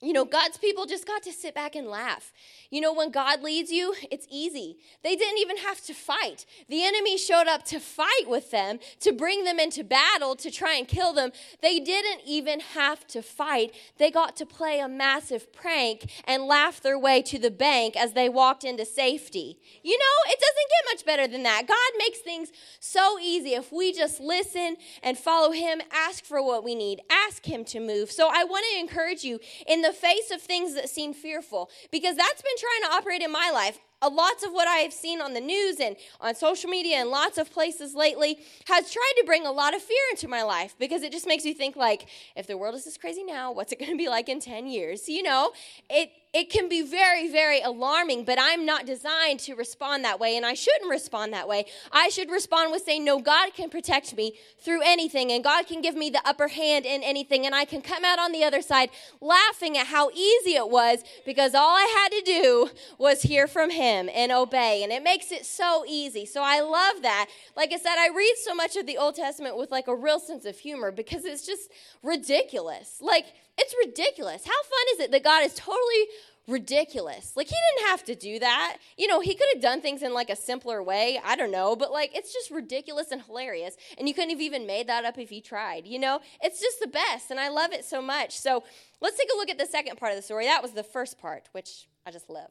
you 0.00 0.12
know, 0.12 0.24
God's 0.24 0.58
people 0.58 0.86
just 0.86 1.06
got 1.06 1.22
to 1.22 1.32
sit 1.32 1.54
back 1.54 1.74
and 1.74 1.86
laugh. 1.86 2.32
You 2.70 2.80
know, 2.80 2.92
when 2.92 3.10
God 3.10 3.42
leads 3.42 3.70
you, 3.70 3.94
it's 4.10 4.26
easy. 4.30 4.76
They 5.02 5.16
didn't 5.16 5.38
even 5.38 5.58
have 5.58 5.80
to 5.82 5.94
fight. 5.94 6.44
The 6.68 6.84
enemy 6.84 7.16
showed 7.16 7.46
up 7.46 7.64
to 7.66 7.80
fight 7.80 8.24
with 8.26 8.50
them, 8.50 8.80
to 9.00 9.12
bring 9.12 9.44
them 9.44 9.58
into 9.58 9.84
battle, 9.84 10.34
to 10.36 10.50
try 10.50 10.74
and 10.74 10.88
kill 10.88 11.12
them. 11.12 11.30
They 11.62 11.80
didn't 11.80 12.20
even 12.26 12.60
have 12.60 13.06
to 13.08 13.22
fight. 13.22 13.74
They 13.98 14.10
got 14.10 14.36
to 14.36 14.46
play 14.46 14.80
a 14.80 14.88
massive 14.88 15.52
prank 15.52 16.10
and 16.26 16.42
laugh 16.42 16.80
their 16.82 16.98
way 16.98 17.22
to 17.22 17.38
the 17.38 17.50
bank 17.50 17.96
as 17.96 18.12
they 18.12 18.28
walked 18.28 18.64
into 18.64 18.84
safety. 18.84 19.58
You 19.82 19.98
know, 19.98 20.32
it 20.32 20.40
doesn't 20.40 20.70
get 20.70 20.92
much 20.92 21.06
better 21.06 21.28
than 21.28 21.44
that. 21.44 21.66
God 21.66 21.98
makes 21.98 22.18
things 22.18 22.50
so 22.80 23.18
easy 23.20 23.54
if 23.54 23.72
we 23.72 23.92
just 23.92 24.20
listen 24.20 24.76
and 25.02 25.16
follow 25.16 25.52
Him, 25.52 25.80
ask 25.92 26.24
for 26.24 26.42
what 26.44 26.64
we 26.64 26.74
need, 26.74 27.00
ask 27.10 27.46
Him 27.46 27.64
to 27.66 27.80
move. 27.80 28.10
So 28.10 28.28
I 28.28 28.44
want 28.44 28.66
to 28.72 28.80
encourage 28.80 29.24
you 29.24 29.38
in 29.66 29.82
the 29.84 29.92
face 29.92 30.30
of 30.30 30.40
things 30.40 30.74
that 30.74 30.88
seem 30.88 31.12
fearful 31.12 31.70
because 31.92 32.16
that's 32.16 32.40
been 32.40 32.56
trying 32.58 32.90
to 32.90 32.96
operate 32.96 33.20
in 33.20 33.30
my 33.30 33.50
life. 33.52 33.78
A 34.00 34.08
lots 34.08 34.44
of 34.44 34.52
what 34.52 34.66
I 34.68 34.78
have 34.78 34.92
seen 34.92 35.20
on 35.20 35.34
the 35.34 35.40
news 35.40 35.78
and 35.80 35.96
on 36.20 36.34
social 36.34 36.68
media 36.68 36.96
and 36.96 37.10
lots 37.10 37.38
of 37.38 37.50
places 37.52 37.94
lately 37.94 38.38
has 38.66 38.92
tried 38.92 39.14
to 39.18 39.24
bring 39.24 39.46
a 39.46 39.52
lot 39.52 39.74
of 39.74 39.82
fear 39.82 40.04
into 40.10 40.28
my 40.28 40.42
life 40.42 40.74
because 40.78 41.02
it 41.02 41.12
just 41.12 41.26
makes 41.26 41.44
you 41.44 41.54
think 41.54 41.76
like 41.76 42.08
if 42.36 42.46
the 42.46 42.56
world 42.56 42.74
is 42.74 42.84
this 42.84 42.96
crazy 42.98 43.24
now, 43.24 43.52
what's 43.52 43.72
it 43.72 43.78
going 43.78 43.92
to 43.92 43.96
be 43.96 44.08
like 44.08 44.28
in 44.28 44.40
10 44.40 44.66
years? 44.66 45.08
You 45.08 45.22
know, 45.22 45.52
it 45.88 46.10
it 46.34 46.50
can 46.50 46.68
be 46.68 46.82
very, 46.82 47.30
very 47.30 47.60
alarming, 47.60 48.24
but 48.24 48.38
I'm 48.40 48.66
not 48.66 48.86
designed 48.86 49.38
to 49.40 49.54
respond 49.54 50.04
that 50.04 50.18
way, 50.18 50.36
and 50.36 50.44
I 50.44 50.54
shouldn't 50.54 50.90
respond 50.90 51.32
that 51.32 51.46
way. 51.46 51.66
I 51.92 52.08
should 52.08 52.28
respond 52.28 52.72
with 52.72 52.82
saying, 52.82 53.04
No, 53.04 53.20
God 53.20 53.54
can 53.54 53.70
protect 53.70 54.16
me 54.16 54.34
through 54.58 54.80
anything, 54.84 55.30
and 55.30 55.44
God 55.44 55.68
can 55.68 55.80
give 55.80 55.94
me 55.94 56.10
the 56.10 56.20
upper 56.26 56.48
hand 56.48 56.86
in 56.86 57.04
anything, 57.04 57.46
and 57.46 57.54
I 57.54 57.64
can 57.64 57.80
come 57.80 58.04
out 58.04 58.18
on 58.18 58.32
the 58.32 58.42
other 58.42 58.62
side 58.62 58.90
laughing 59.20 59.78
at 59.78 59.86
how 59.86 60.10
easy 60.10 60.56
it 60.56 60.68
was 60.68 61.04
because 61.24 61.54
all 61.54 61.76
I 61.76 61.84
had 62.02 62.08
to 62.18 62.22
do 62.24 62.70
was 62.98 63.22
hear 63.22 63.46
from 63.46 63.70
Him 63.70 64.10
and 64.12 64.32
obey, 64.32 64.82
and 64.82 64.92
it 64.92 65.04
makes 65.04 65.30
it 65.30 65.46
so 65.46 65.84
easy. 65.86 66.26
So 66.26 66.42
I 66.42 66.60
love 66.60 67.02
that. 67.02 67.28
Like 67.56 67.72
I 67.72 67.76
said, 67.76 67.94
I 67.96 68.08
read 68.08 68.34
so 68.42 68.56
much 68.56 68.74
of 68.74 68.86
the 68.86 68.98
Old 68.98 69.14
Testament 69.14 69.56
with 69.56 69.70
like 69.70 69.86
a 69.86 69.94
real 69.94 70.18
sense 70.18 70.46
of 70.46 70.58
humor 70.58 70.90
because 70.90 71.24
it's 71.24 71.46
just 71.46 71.70
ridiculous. 72.02 72.98
Like, 73.00 73.26
it's 73.56 73.74
ridiculous. 73.86 74.44
How 74.44 74.62
fun 74.62 74.86
is 74.94 75.00
it 75.00 75.12
that 75.12 75.22
God 75.22 75.44
is 75.44 75.54
totally 75.54 76.06
ridiculous? 76.48 77.36
Like, 77.36 77.46
he 77.46 77.54
didn't 77.54 77.88
have 77.88 78.04
to 78.04 78.14
do 78.14 78.38
that. 78.40 78.78
You 78.96 79.06
know, 79.06 79.20
he 79.20 79.34
could 79.34 79.46
have 79.54 79.62
done 79.62 79.80
things 79.80 80.02
in 80.02 80.12
like 80.12 80.28
a 80.28 80.36
simpler 80.36 80.82
way. 80.82 81.20
I 81.24 81.36
don't 81.36 81.52
know. 81.52 81.76
But 81.76 81.92
like, 81.92 82.16
it's 82.16 82.32
just 82.32 82.50
ridiculous 82.50 83.12
and 83.12 83.22
hilarious. 83.22 83.76
And 83.96 84.08
you 84.08 84.14
couldn't 84.14 84.30
have 84.30 84.40
even 84.40 84.66
made 84.66 84.88
that 84.88 85.04
up 85.04 85.18
if 85.18 85.30
you 85.30 85.40
tried. 85.40 85.86
You 85.86 85.98
know, 85.98 86.20
it's 86.42 86.60
just 86.60 86.80
the 86.80 86.88
best. 86.88 87.30
And 87.30 87.38
I 87.38 87.48
love 87.48 87.72
it 87.72 87.84
so 87.84 88.02
much. 88.02 88.36
So 88.36 88.64
let's 89.00 89.16
take 89.16 89.28
a 89.32 89.36
look 89.36 89.50
at 89.50 89.58
the 89.58 89.66
second 89.66 89.96
part 89.98 90.12
of 90.12 90.16
the 90.16 90.22
story. 90.22 90.46
That 90.46 90.62
was 90.62 90.72
the 90.72 90.82
first 90.82 91.18
part, 91.18 91.48
which 91.52 91.86
I 92.04 92.10
just 92.10 92.28
love. 92.28 92.50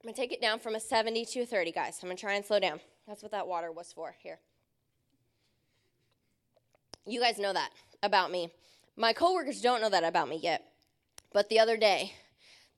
I'm 0.00 0.08
going 0.08 0.14
to 0.14 0.20
take 0.20 0.32
it 0.32 0.40
down 0.40 0.58
from 0.58 0.74
a 0.74 0.80
70 0.80 1.26
to 1.26 1.40
a 1.42 1.46
30, 1.46 1.70
guys. 1.70 2.00
I'm 2.02 2.08
going 2.08 2.16
to 2.16 2.20
try 2.20 2.34
and 2.34 2.44
slow 2.44 2.58
down. 2.58 2.80
That's 3.06 3.22
what 3.22 3.30
that 3.30 3.46
water 3.46 3.70
was 3.70 3.92
for. 3.92 4.16
Here. 4.18 4.40
You 7.06 7.20
guys 7.20 7.38
know 7.38 7.52
that 7.52 7.70
about 8.02 8.30
me. 8.30 8.50
My 8.96 9.12
coworkers 9.12 9.60
don't 9.60 9.80
know 9.80 9.90
that 9.90 10.04
about 10.04 10.28
me 10.28 10.36
yet. 10.36 10.64
But 11.32 11.48
the 11.48 11.58
other 11.58 11.76
day, 11.76 12.12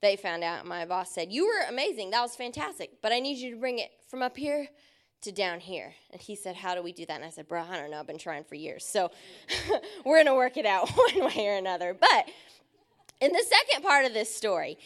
they 0.01 0.15
found 0.15 0.43
out. 0.43 0.65
My 0.65 0.85
boss 0.85 1.11
said, 1.11 1.31
You 1.31 1.45
were 1.45 1.69
amazing. 1.69 2.11
That 2.11 2.21
was 2.21 2.35
fantastic. 2.35 3.01
But 3.01 3.11
I 3.11 3.19
need 3.19 3.37
you 3.37 3.51
to 3.51 3.59
bring 3.59 3.79
it 3.79 3.91
from 4.07 4.21
up 4.21 4.37
here 4.37 4.67
to 5.21 5.31
down 5.31 5.59
here. 5.59 5.93
And 6.11 6.21
he 6.21 6.35
said, 6.35 6.55
How 6.55 6.75
do 6.75 6.81
we 6.81 6.91
do 6.91 7.05
that? 7.05 7.15
And 7.15 7.25
I 7.25 7.29
said, 7.29 7.47
Bro, 7.47 7.63
I 7.69 7.77
don't 7.77 7.91
know. 7.91 7.99
I've 7.99 8.07
been 8.07 8.17
trying 8.17 8.43
for 8.43 8.55
years. 8.55 8.85
So 8.85 9.11
we're 10.05 10.17
going 10.17 10.27
to 10.27 10.35
work 10.35 10.57
it 10.57 10.65
out 10.65 10.89
one 11.13 11.25
way 11.25 11.47
or 11.47 11.57
another. 11.57 11.93
But 11.93 12.29
in 13.21 13.31
the 13.31 13.43
second 13.43 13.83
part 13.83 14.05
of 14.05 14.13
this 14.13 14.33
story, 14.33 14.77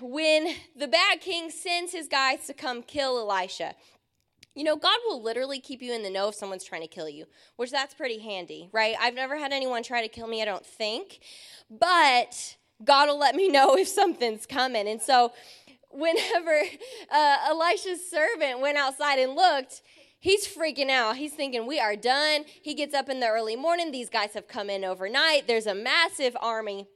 when 0.00 0.54
the 0.76 0.88
bad 0.88 1.20
king 1.20 1.50
sends 1.50 1.92
his 1.92 2.08
guys 2.08 2.46
to 2.46 2.54
come 2.54 2.82
kill 2.82 3.18
Elisha, 3.18 3.74
you 4.54 4.62
know, 4.62 4.76
God 4.76 4.98
will 5.06 5.20
literally 5.20 5.58
keep 5.58 5.82
you 5.82 5.92
in 5.92 6.02
the 6.02 6.10
know 6.10 6.28
if 6.28 6.34
someone's 6.34 6.64
trying 6.64 6.82
to 6.82 6.88
kill 6.88 7.08
you, 7.08 7.26
which 7.56 7.70
that's 7.70 7.92
pretty 7.92 8.20
handy, 8.20 8.68
right? 8.72 8.94
I've 9.00 9.14
never 9.14 9.36
had 9.36 9.52
anyone 9.52 9.82
try 9.82 10.00
to 10.02 10.08
kill 10.08 10.28
me, 10.28 10.42
I 10.42 10.44
don't 10.44 10.64
think. 10.64 11.20
But 11.68 12.56
God 12.84 13.08
will 13.08 13.18
let 13.18 13.34
me 13.34 13.48
know 13.50 13.76
if 13.76 13.88
something's 13.88 14.46
coming. 14.46 14.88
And 14.88 15.02
so, 15.02 15.32
whenever 15.90 16.62
uh, 17.12 17.36
Elisha's 17.48 18.08
servant 18.08 18.60
went 18.60 18.78
outside 18.78 19.18
and 19.18 19.34
looked, 19.34 19.82
he's 20.20 20.46
freaking 20.46 20.90
out. 20.90 21.16
He's 21.16 21.32
thinking, 21.32 21.66
We 21.66 21.80
are 21.80 21.96
done. 21.96 22.44
He 22.62 22.74
gets 22.74 22.94
up 22.94 23.08
in 23.08 23.20
the 23.20 23.28
early 23.28 23.56
morning. 23.56 23.90
These 23.90 24.10
guys 24.10 24.34
have 24.34 24.46
come 24.46 24.70
in 24.70 24.84
overnight. 24.84 25.46
There's 25.46 25.66
a 25.66 25.74
massive 25.74 26.36
army. 26.40 26.86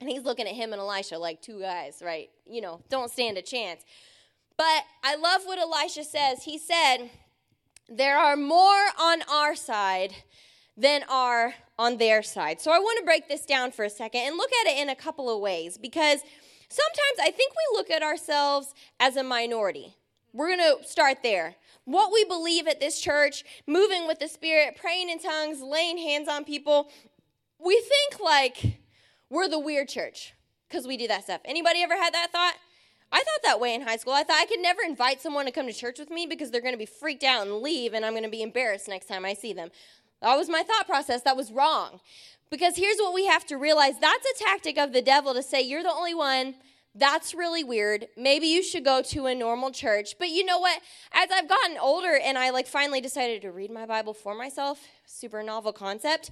And 0.00 0.10
he's 0.10 0.24
looking 0.24 0.46
at 0.46 0.54
him 0.54 0.72
and 0.72 0.80
Elisha 0.80 1.18
like 1.18 1.40
two 1.40 1.60
guys, 1.60 2.02
right? 2.04 2.28
You 2.46 2.60
know, 2.60 2.80
don't 2.90 3.10
stand 3.10 3.38
a 3.38 3.42
chance. 3.42 3.82
But 4.56 4.84
I 5.02 5.16
love 5.16 5.42
what 5.44 5.58
Elisha 5.58 6.04
says. 6.04 6.44
He 6.44 6.58
said, 6.58 7.10
There 7.88 8.18
are 8.18 8.36
more 8.36 8.86
on 8.98 9.22
our 9.30 9.54
side 9.56 10.14
than 10.76 11.02
are 11.08 11.54
on 11.78 11.98
their 11.98 12.22
side. 12.22 12.60
So 12.60 12.70
I 12.70 12.78
want 12.78 12.98
to 12.98 13.04
break 13.04 13.28
this 13.28 13.44
down 13.44 13.72
for 13.72 13.84
a 13.84 13.90
second 13.90 14.22
and 14.22 14.36
look 14.36 14.50
at 14.64 14.72
it 14.72 14.78
in 14.78 14.88
a 14.88 14.96
couple 14.96 15.34
of 15.34 15.40
ways 15.40 15.78
because 15.78 16.20
sometimes 16.68 17.18
I 17.20 17.30
think 17.30 17.52
we 17.52 17.76
look 17.76 17.90
at 17.90 18.02
ourselves 18.02 18.74
as 19.00 19.16
a 19.16 19.22
minority. 19.22 19.94
We're 20.32 20.56
going 20.56 20.78
to 20.78 20.86
start 20.86 21.18
there. 21.22 21.54
What 21.84 22.12
we 22.12 22.24
believe 22.24 22.66
at 22.66 22.80
this 22.80 23.00
church, 23.00 23.44
moving 23.66 24.06
with 24.06 24.18
the 24.18 24.26
Spirit, 24.26 24.76
praying 24.80 25.10
in 25.10 25.20
tongues, 25.20 25.60
laying 25.60 25.98
hands 25.98 26.28
on 26.28 26.44
people, 26.44 26.90
we 27.64 27.74
think 27.74 28.20
like 28.20 28.78
we're 29.30 29.48
the 29.48 29.58
weird 29.58 29.88
church 29.88 30.34
because 30.68 30.86
we 30.86 30.96
do 30.96 31.06
that 31.08 31.24
stuff. 31.24 31.40
Anybody 31.44 31.82
ever 31.82 31.96
had 31.96 32.14
that 32.14 32.32
thought? 32.32 32.54
I 33.14 33.18
thought 33.18 33.42
that 33.44 33.60
way 33.60 33.76
in 33.76 33.82
high 33.82 33.96
school. 33.96 34.12
I 34.12 34.24
thought 34.24 34.40
I 34.42 34.46
could 34.46 34.58
never 34.58 34.82
invite 34.82 35.20
someone 35.20 35.46
to 35.46 35.52
come 35.52 35.68
to 35.68 35.72
church 35.72 36.00
with 36.00 36.10
me 36.10 36.26
because 36.26 36.50
they're 36.50 36.60
going 36.60 36.74
to 36.74 36.78
be 36.78 36.84
freaked 36.84 37.22
out 37.22 37.46
and 37.46 37.58
leave, 37.58 37.94
and 37.94 38.04
I'm 38.04 38.12
going 38.12 38.24
to 38.24 38.28
be 38.28 38.42
embarrassed 38.42 38.88
next 38.88 39.06
time 39.06 39.24
I 39.24 39.34
see 39.34 39.52
them. 39.52 39.70
That 40.20 40.34
was 40.34 40.48
my 40.48 40.64
thought 40.64 40.86
process. 40.86 41.22
That 41.22 41.36
was 41.36 41.52
wrong. 41.52 42.00
Because 42.50 42.76
here's 42.76 42.96
what 42.96 43.14
we 43.14 43.26
have 43.26 43.46
to 43.46 43.56
realize 43.56 44.00
that's 44.00 44.26
a 44.26 44.44
tactic 44.44 44.78
of 44.78 44.92
the 44.92 45.00
devil 45.00 45.32
to 45.32 45.44
say, 45.44 45.62
You're 45.62 45.84
the 45.84 45.92
only 45.92 46.14
one. 46.14 46.56
That's 46.96 47.34
really 47.34 47.62
weird. 47.62 48.08
Maybe 48.16 48.46
you 48.46 48.64
should 48.64 48.84
go 48.84 49.00
to 49.02 49.26
a 49.26 49.34
normal 49.34 49.70
church. 49.70 50.16
But 50.18 50.30
you 50.30 50.44
know 50.44 50.58
what? 50.58 50.80
As 51.12 51.28
I've 51.32 51.48
gotten 51.48 51.76
older 51.78 52.18
and 52.22 52.36
I 52.36 52.50
like 52.50 52.66
finally 52.66 53.00
decided 53.00 53.42
to 53.42 53.52
read 53.52 53.70
my 53.70 53.86
Bible 53.86 54.14
for 54.14 54.34
myself, 54.34 54.80
super 55.06 55.42
novel 55.42 55.72
concept 55.72 56.30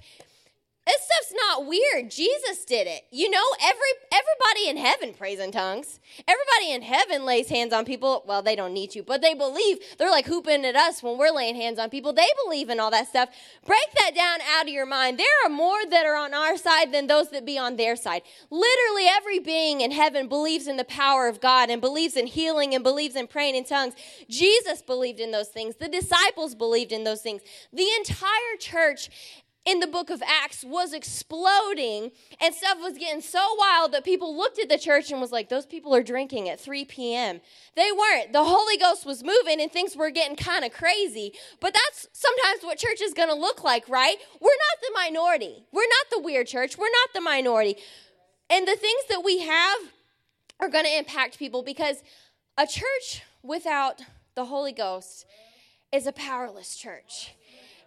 this 0.85 1.01
stuff's 1.01 1.33
not 1.33 1.65
weird. 1.65 2.11
Jesus 2.11 2.65
did 2.65 2.87
it. 2.87 3.05
You 3.09 3.29
know, 3.29 3.43
every 3.61 3.87
everybody 4.11 4.69
in 4.69 4.77
heaven 4.77 5.13
prays 5.13 5.39
in 5.39 5.51
tongues. 5.51 5.99
Everybody 6.27 6.73
in 6.73 6.81
heaven 6.81 7.25
lays 7.25 7.47
hands 7.47 7.71
on 7.71 7.85
people. 7.85 8.23
Well, 8.27 8.41
they 8.41 8.55
don't 8.55 8.73
need 8.73 8.91
to, 8.91 9.03
but 9.03 9.21
they 9.21 9.33
believe. 9.33 9.77
They're 9.97 10.11
like 10.11 10.25
hooping 10.25 10.65
at 10.65 10.75
us 10.75 11.01
when 11.01 11.17
we're 11.17 11.31
laying 11.31 11.55
hands 11.55 11.79
on 11.79 11.89
people. 11.89 12.11
They 12.11 12.27
believe 12.43 12.69
in 12.69 12.81
all 12.81 12.91
that 12.91 13.07
stuff. 13.07 13.29
Break 13.65 13.87
that 13.99 14.13
down 14.13 14.39
out 14.57 14.63
of 14.63 14.73
your 14.73 14.85
mind. 14.85 15.17
There 15.17 15.45
are 15.45 15.49
more 15.49 15.85
that 15.89 16.05
are 16.05 16.17
on 16.17 16.33
our 16.33 16.57
side 16.57 16.91
than 16.91 17.07
those 17.07 17.29
that 17.29 17.45
be 17.45 17.57
on 17.57 17.77
their 17.77 17.95
side. 17.95 18.23
Literally 18.49 19.05
every 19.07 19.39
being 19.39 19.79
in 19.79 19.91
heaven 19.91 20.27
believes 20.27 20.67
in 20.67 20.75
the 20.75 20.83
power 20.83 21.29
of 21.29 21.39
God 21.39 21.69
and 21.69 21.79
believes 21.79 22.17
in 22.17 22.27
healing 22.27 22.75
and 22.75 22.83
believes 22.83 23.15
in 23.15 23.27
praying 23.27 23.55
in 23.55 23.63
tongues. 23.63 23.93
Jesus 24.29 24.81
believed 24.81 25.21
in 25.21 25.31
those 25.31 25.47
things. 25.47 25.75
The 25.77 25.87
disciples 25.87 26.55
believed 26.55 26.91
in 26.91 27.05
those 27.05 27.21
things. 27.21 27.41
The 27.71 27.87
entire 27.99 28.57
church 28.59 29.42
in 29.65 29.79
the 29.79 29.87
book 29.87 30.09
of 30.09 30.21
Acts 30.25 30.63
was 30.63 30.91
exploding 30.93 32.11
and 32.41 32.53
stuff 32.53 32.79
was 32.81 32.97
getting 32.97 33.21
so 33.21 33.55
wild 33.57 33.93
that 33.93 34.03
people 34.03 34.35
looked 34.35 34.59
at 34.59 34.67
the 34.67 34.77
church 34.77 35.09
and 35.09 35.21
was 35.21 35.31
like, 35.31 35.47
those 35.47 35.65
people 35.65 35.95
are 35.95 36.03
drinking 36.03 36.49
at 36.49 36.59
3 36.59 36.83
p.m. 36.85 37.39
They 37.75 37.89
weren't. 37.91 38.33
The 38.33 38.43
Holy 38.43 38.77
Ghost 38.77 39.05
was 39.05 39.23
moving 39.23 39.61
and 39.61 39.71
things 39.71 39.95
were 39.95 40.09
getting 40.09 40.35
kind 40.35 40.65
of 40.65 40.73
crazy. 40.73 41.33
But 41.61 41.73
that's 41.73 42.07
sometimes 42.11 42.63
what 42.63 42.77
church 42.77 43.01
is 43.01 43.13
going 43.13 43.29
to 43.29 43.35
look 43.35 43.63
like, 43.63 43.87
right? 43.87 44.17
We're 44.41 44.49
not 44.49 44.81
the 44.81 44.91
minority. 44.95 45.65
We're 45.71 45.81
not 45.83 46.09
the 46.11 46.21
weird 46.21 46.47
church. 46.47 46.77
We're 46.77 46.85
not 46.85 47.13
the 47.13 47.21
minority. 47.21 47.77
And 48.49 48.67
the 48.67 48.75
things 48.75 49.03
that 49.09 49.23
we 49.23 49.39
have 49.39 49.77
are 50.59 50.69
going 50.69 50.85
to 50.85 50.97
impact 50.97 51.39
people 51.39 51.63
because 51.63 52.03
a 52.57 52.67
church 52.67 53.23
without 53.41 54.01
the 54.35 54.45
Holy 54.45 54.73
Ghost 54.73 55.25
is 55.93 56.05
a 56.05 56.11
powerless 56.11 56.75
church 56.75 57.33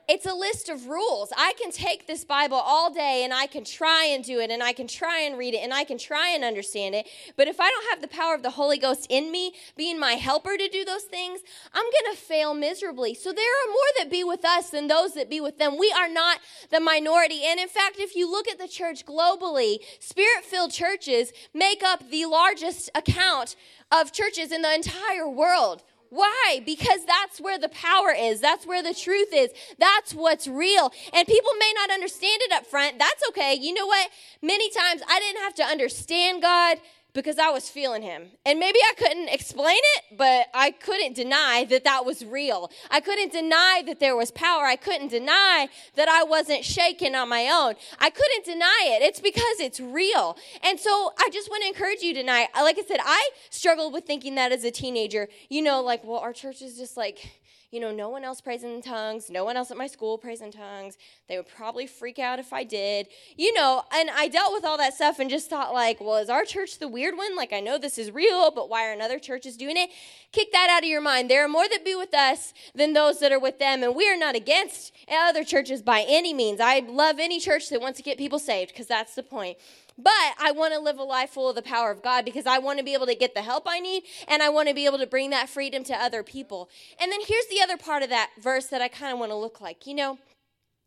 it's 0.09 0.25
a 0.25 0.35
list 0.35 0.69
of 0.69 0.87
rules. 0.87 1.33
I 1.37 1.53
can 1.61 1.73
take 1.73 2.07
this 2.07 2.25
Bible 2.25 2.57
all 2.57 2.93
day 2.93 3.23
and 3.25 3.35
I 3.35 3.47
can 3.47 3.65
try 3.65 4.05
and 4.05 4.23
do 4.23 4.39
it 4.39 4.51
and 4.51 4.63
I 4.63 4.73
can 4.73 4.87
try 4.87 5.21
and 5.21 5.37
read 5.37 5.55
it 5.55 5.59
and 5.59 5.75
I 5.75 5.83
can 5.83 5.99
try 5.99 6.31
and 6.31 6.45
understand 6.45 6.95
it. 6.95 7.09
But 7.35 7.49
if 7.49 7.59
I 7.59 7.69
don't 7.69 7.91
have 7.91 8.01
the 8.01 8.17
power 8.17 8.35
of 8.35 8.43
the 8.43 8.51
Holy 8.51 8.79
Ghost 8.79 9.09
in 9.11 9.33
me, 9.33 9.53
being 9.77 9.99
my 9.99 10.13
helper 10.13 10.57
to 10.57 10.69
do 10.69 10.85
those 10.85 11.03
things, 11.03 11.41
I'm 11.75 11.85
going 11.85 12.15
to 12.15 12.21
fail 12.21 12.55
miserably. 12.55 13.15
So 13.15 13.33
there 13.33 13.45
are 13.45 13.69
more 13.69 13.79
that 13.99 14.11
be 14.11 14.23
with 14.23 14.45
us 14.45 14.71
than 14.71 14.87
those 14.87 15.15
that 15.15 15.29
be 15.29 15.41
with 15.41 15.59
them. 15.59 15.77
We 15.77 15.93
are 15.99 16.09
not 16.09 16.39
the 16.71 16.79
minority. 16.79 17.41
And 17.45 17.59
in 17.59 17.69
fact, 17.69 17.97
if 17.99 18.15
you 18.15 18.31
look 18.31 18.47
at 18.47 18.59
the 18.59 18.69
church 18.69 19.05
globally, 19.05 19.79
spirit 19.99 20.45
filled 20.45 20.71
churches 20.71 21.33
make 21.53 21.83
up 21.83 22.09
the 22.11 22.27
largest 22.27 22.91
account 22.95 23.57
of 23.91 24.13
churches 24.13 24.53
in 24.53 24.63
the 24.63 24.73
entire 24.73 25.29
world. 25.29 25.83
Why? 26.11 26.63
Because 26.65 27.05
that's 27.05 27.41
where 27.41 27.59
the 27.59 27.69
power 27.69 28.15
is. 28.17 28.41
That's 28.41 28.67
where 28.67 28.83
the 28.83 28.95
truth 28.95 29.29
is. 29.33 29.51
That's 29.79 30.15
what's 30.15 30.47
real. 30.47 30.93
And 31.13 31.27
people 31.27 31.51
may 31.59 31.73
not 31.77 31.91
understand 31.91 32.41
it 32.43 32.53
up 32.53 32.67
front. 32.67 32.99
That's 32.99 33.23
okay. 33.31 33.55
You 33.55 33.75
know 33.75 33.87
what? 33.87 34.09
Many 34.43 34.71
times 34.71 35.03
I 35.09 35.19
didn't 35.19 35.43
have 35.43 35.55
to 35.57 35.65
understand 35.65 36.43
God 36.43 36.79
because 37.17 37.39
I 37.39 37.49
was 37.49 37.69
feeling 37.71 38.03
him. 38.03 38.27
And 38.45 38.61
maybe 38.61 38.79
I 38.79 38.93
couldn't 38.95 39.31
explain 39.31 39.79
it, 39.97 40.17
but 40.19 40.49
I 40.53 40.71
couldn't 40.71 41.15
deny 41.15 41.65
that 41.71 41.83
that 41.85 42.05
was 42.05 42.23
real. 42.25 42.71
I 42.91 43.01
couldn't 43.01 43.33
deny 43.33 43.83
that 43.87 44.01
there 44.01 44.15
was 44.15 44.31
power. 44.31 44.65
I 44.65 44.77
couldn't 44.77 45.09
deny 45.09 45.69
that 45.95 46.09
I 46.09 46.25
wasn't 46.25 46.63
shaken 46.63 47.15
on 47.15 47.31
my 47.31 47.49
own. 47.49 47.75
I 47.99 48.11
couldn't 48.11 48.45
deny 48.45 48.81
it. 48.85 49.03
It's 49.03 49.21
because 49.21 49.61
it's 49.61 49.81
real. 49.81 50.37
And 50.63 50.79
so 50.79 51.15
I 51.19 51.31
just 51.33 51.49
want 51.49 51.63
to 51.63 51.69
encourage 51.69 52.03
you 52.03 52.13
tonight. 52.13 52.49
Like 52.55 52.79
I 52.79 52.83
said, 52.87 53.01
I 53.03 53.31
struggled 53.49 53.95
with 53.95 54.05
thinking 54.05 54.35
that 54.35 54.53
as 54.53 54.63
a 54.65 54.71
teenager. 54.71 55.29
You 55.49 55.63
know, 55.63 55.83
like, 55.83 56.05
well, 56.05 56.21
our 56.21 56.35
church 56.35 56.61
is 56.61 56.77
just 56.77 56.99
like, 56.99 57.41
you 57.77 57.83
know, 57.83 57.93
no 57.93 58.09
one 58.09 58.25
else 58.25 58.41
prays 58.41 58.65
in 58.65 58.81
tongues. 58.81 59.29
No 59.29 59.45
one 59.45 59.55
else 59.55 59.71
at 59.71 59.77
my 59.77 59.87
school 59.87 60.17
prays 60.17 60.41
in 60.41 60.51
tongues. 60.51 60.97
They 61.29 61.37
would 61.37 61.47
probably 61.47 61.87
freak 61.87 62.19
out 62.19 62.39
if 62.39 62.51
I 62.51 62.65
did. 62.65 63.07
You 63.37 63.53
know, 63.53 63.83
and 63.93 64.09
I 64.09 64.29
dealt 64.29 64.55
with 64.55 64.65
all 64.65 64.79
that 64.79 64.95
stuff 64.95 65.19
and 65.19 65.29
just 65.29 65.51
thought, 65.51 65.75
like, 65.75 66.01
well, 66.01 66.17
is 66.17 66.31
our 66.31 66.47
church 66.47 66.79
the 66.79 66.89
weird 66.89 67.19
one? 67.19 67.37
Like, 67.37 67.53
I 67.53 67.61
know 67.61 67.77
this 67.77 67.99
is 67.99 68.11
real, 68.11 68.51
but 68.51 68.71
why 68.71 68.89
are 68.89 68.93
another 68.93 69.19
churches 69.19 69.59
doing 69.59 69.77
it? 69.77 69.91
Kick 70.33 70.53
that 70.53 70.71
out 70.71 70.85
of 70.85 70.89
your 70.89 71.03
mind. 71.03 71.29
There 71.29 71.45
are 71.45 71.49
more 71.49 71.69
that 71.69 71.85
be 71.85 71.95
with 71.95 72.15
us 72.15 72.55
than 72.75 72.95
those 72.95 73.19
that 73.19 73.31
are 73.31 73.39
with 73.39 73.59
them. 73.59 73.83
And 73.83 73.95
we 73.95 74.09
are 74.09 74.17
not 74.17 74.35
against 74.35 74.95
other 75.13 75.45
churches 75.45 75.83
by 75.83 76.03
any 76.09 76.33
means. 76.33 76.61
I 76.61 76.79
love 76.79 77.19
any 77.19 77.39
church 77.39 77.69
that 77.69 77.83
wants 77.83 77.99
to 77.99 78.03
get 78.03 78.17
people 78.17 78.39
saved 78.39 78.73
because 78.73 78.87
that's 78.87 79.15
the 79.15 79.23
point. 79.23 79.59
But 79.99 80.35
I 80.39 80.53
want 80.53 80.75
to 80.75 80.81
live 80.81 80.99
a 80.99 81.03
life 81.03 81.31
full 81.31 81.49
of 81.49 81.57
the 81.57 81.63
power 81.63 81.91
of 81.91 82.03
God 82.03 82.25
because 82.25 82.47
I 82.47 82.59
want 82.59 82.79
to 82.79 82.85
be 82.85 82.93
able 82.93 83.07
to 83.07 83.15
get 83.15 83.35
the 83.35 83.43
help 83.43 83.65
I 83.67 83.81
need 83.81 84.03
and 84.29 84.43
I 84.43 84.51
want 84.51 84.69
to 84.69 84.75
be 84.75 84.85
able 84.85 84.99
to 84.99 85.07
bring 85.07 85.31
that 85.31 85.49
freedom 85.49 85.85
to 85.85 85.95
other 85.95 86.23
people. 86.23 86.69
And 87.01 87.11
then 87.11 87.21
here's 87.27 87.47
the 87.47 87.63
other 87.63 87.79
part 87.79 88.03
of 88.03 88.11
that 88.11 88.31
verse 88.41 88.67
that 88.67 88.83
I 88.83 88.89
kind 88.89 89.13
of 89.13 89.19
want 89.19 89.33
to 89.33 89.37
look 89.37 89.61
like. 89.61 89.87
You 89.87 89.95
know, 89.95 90.19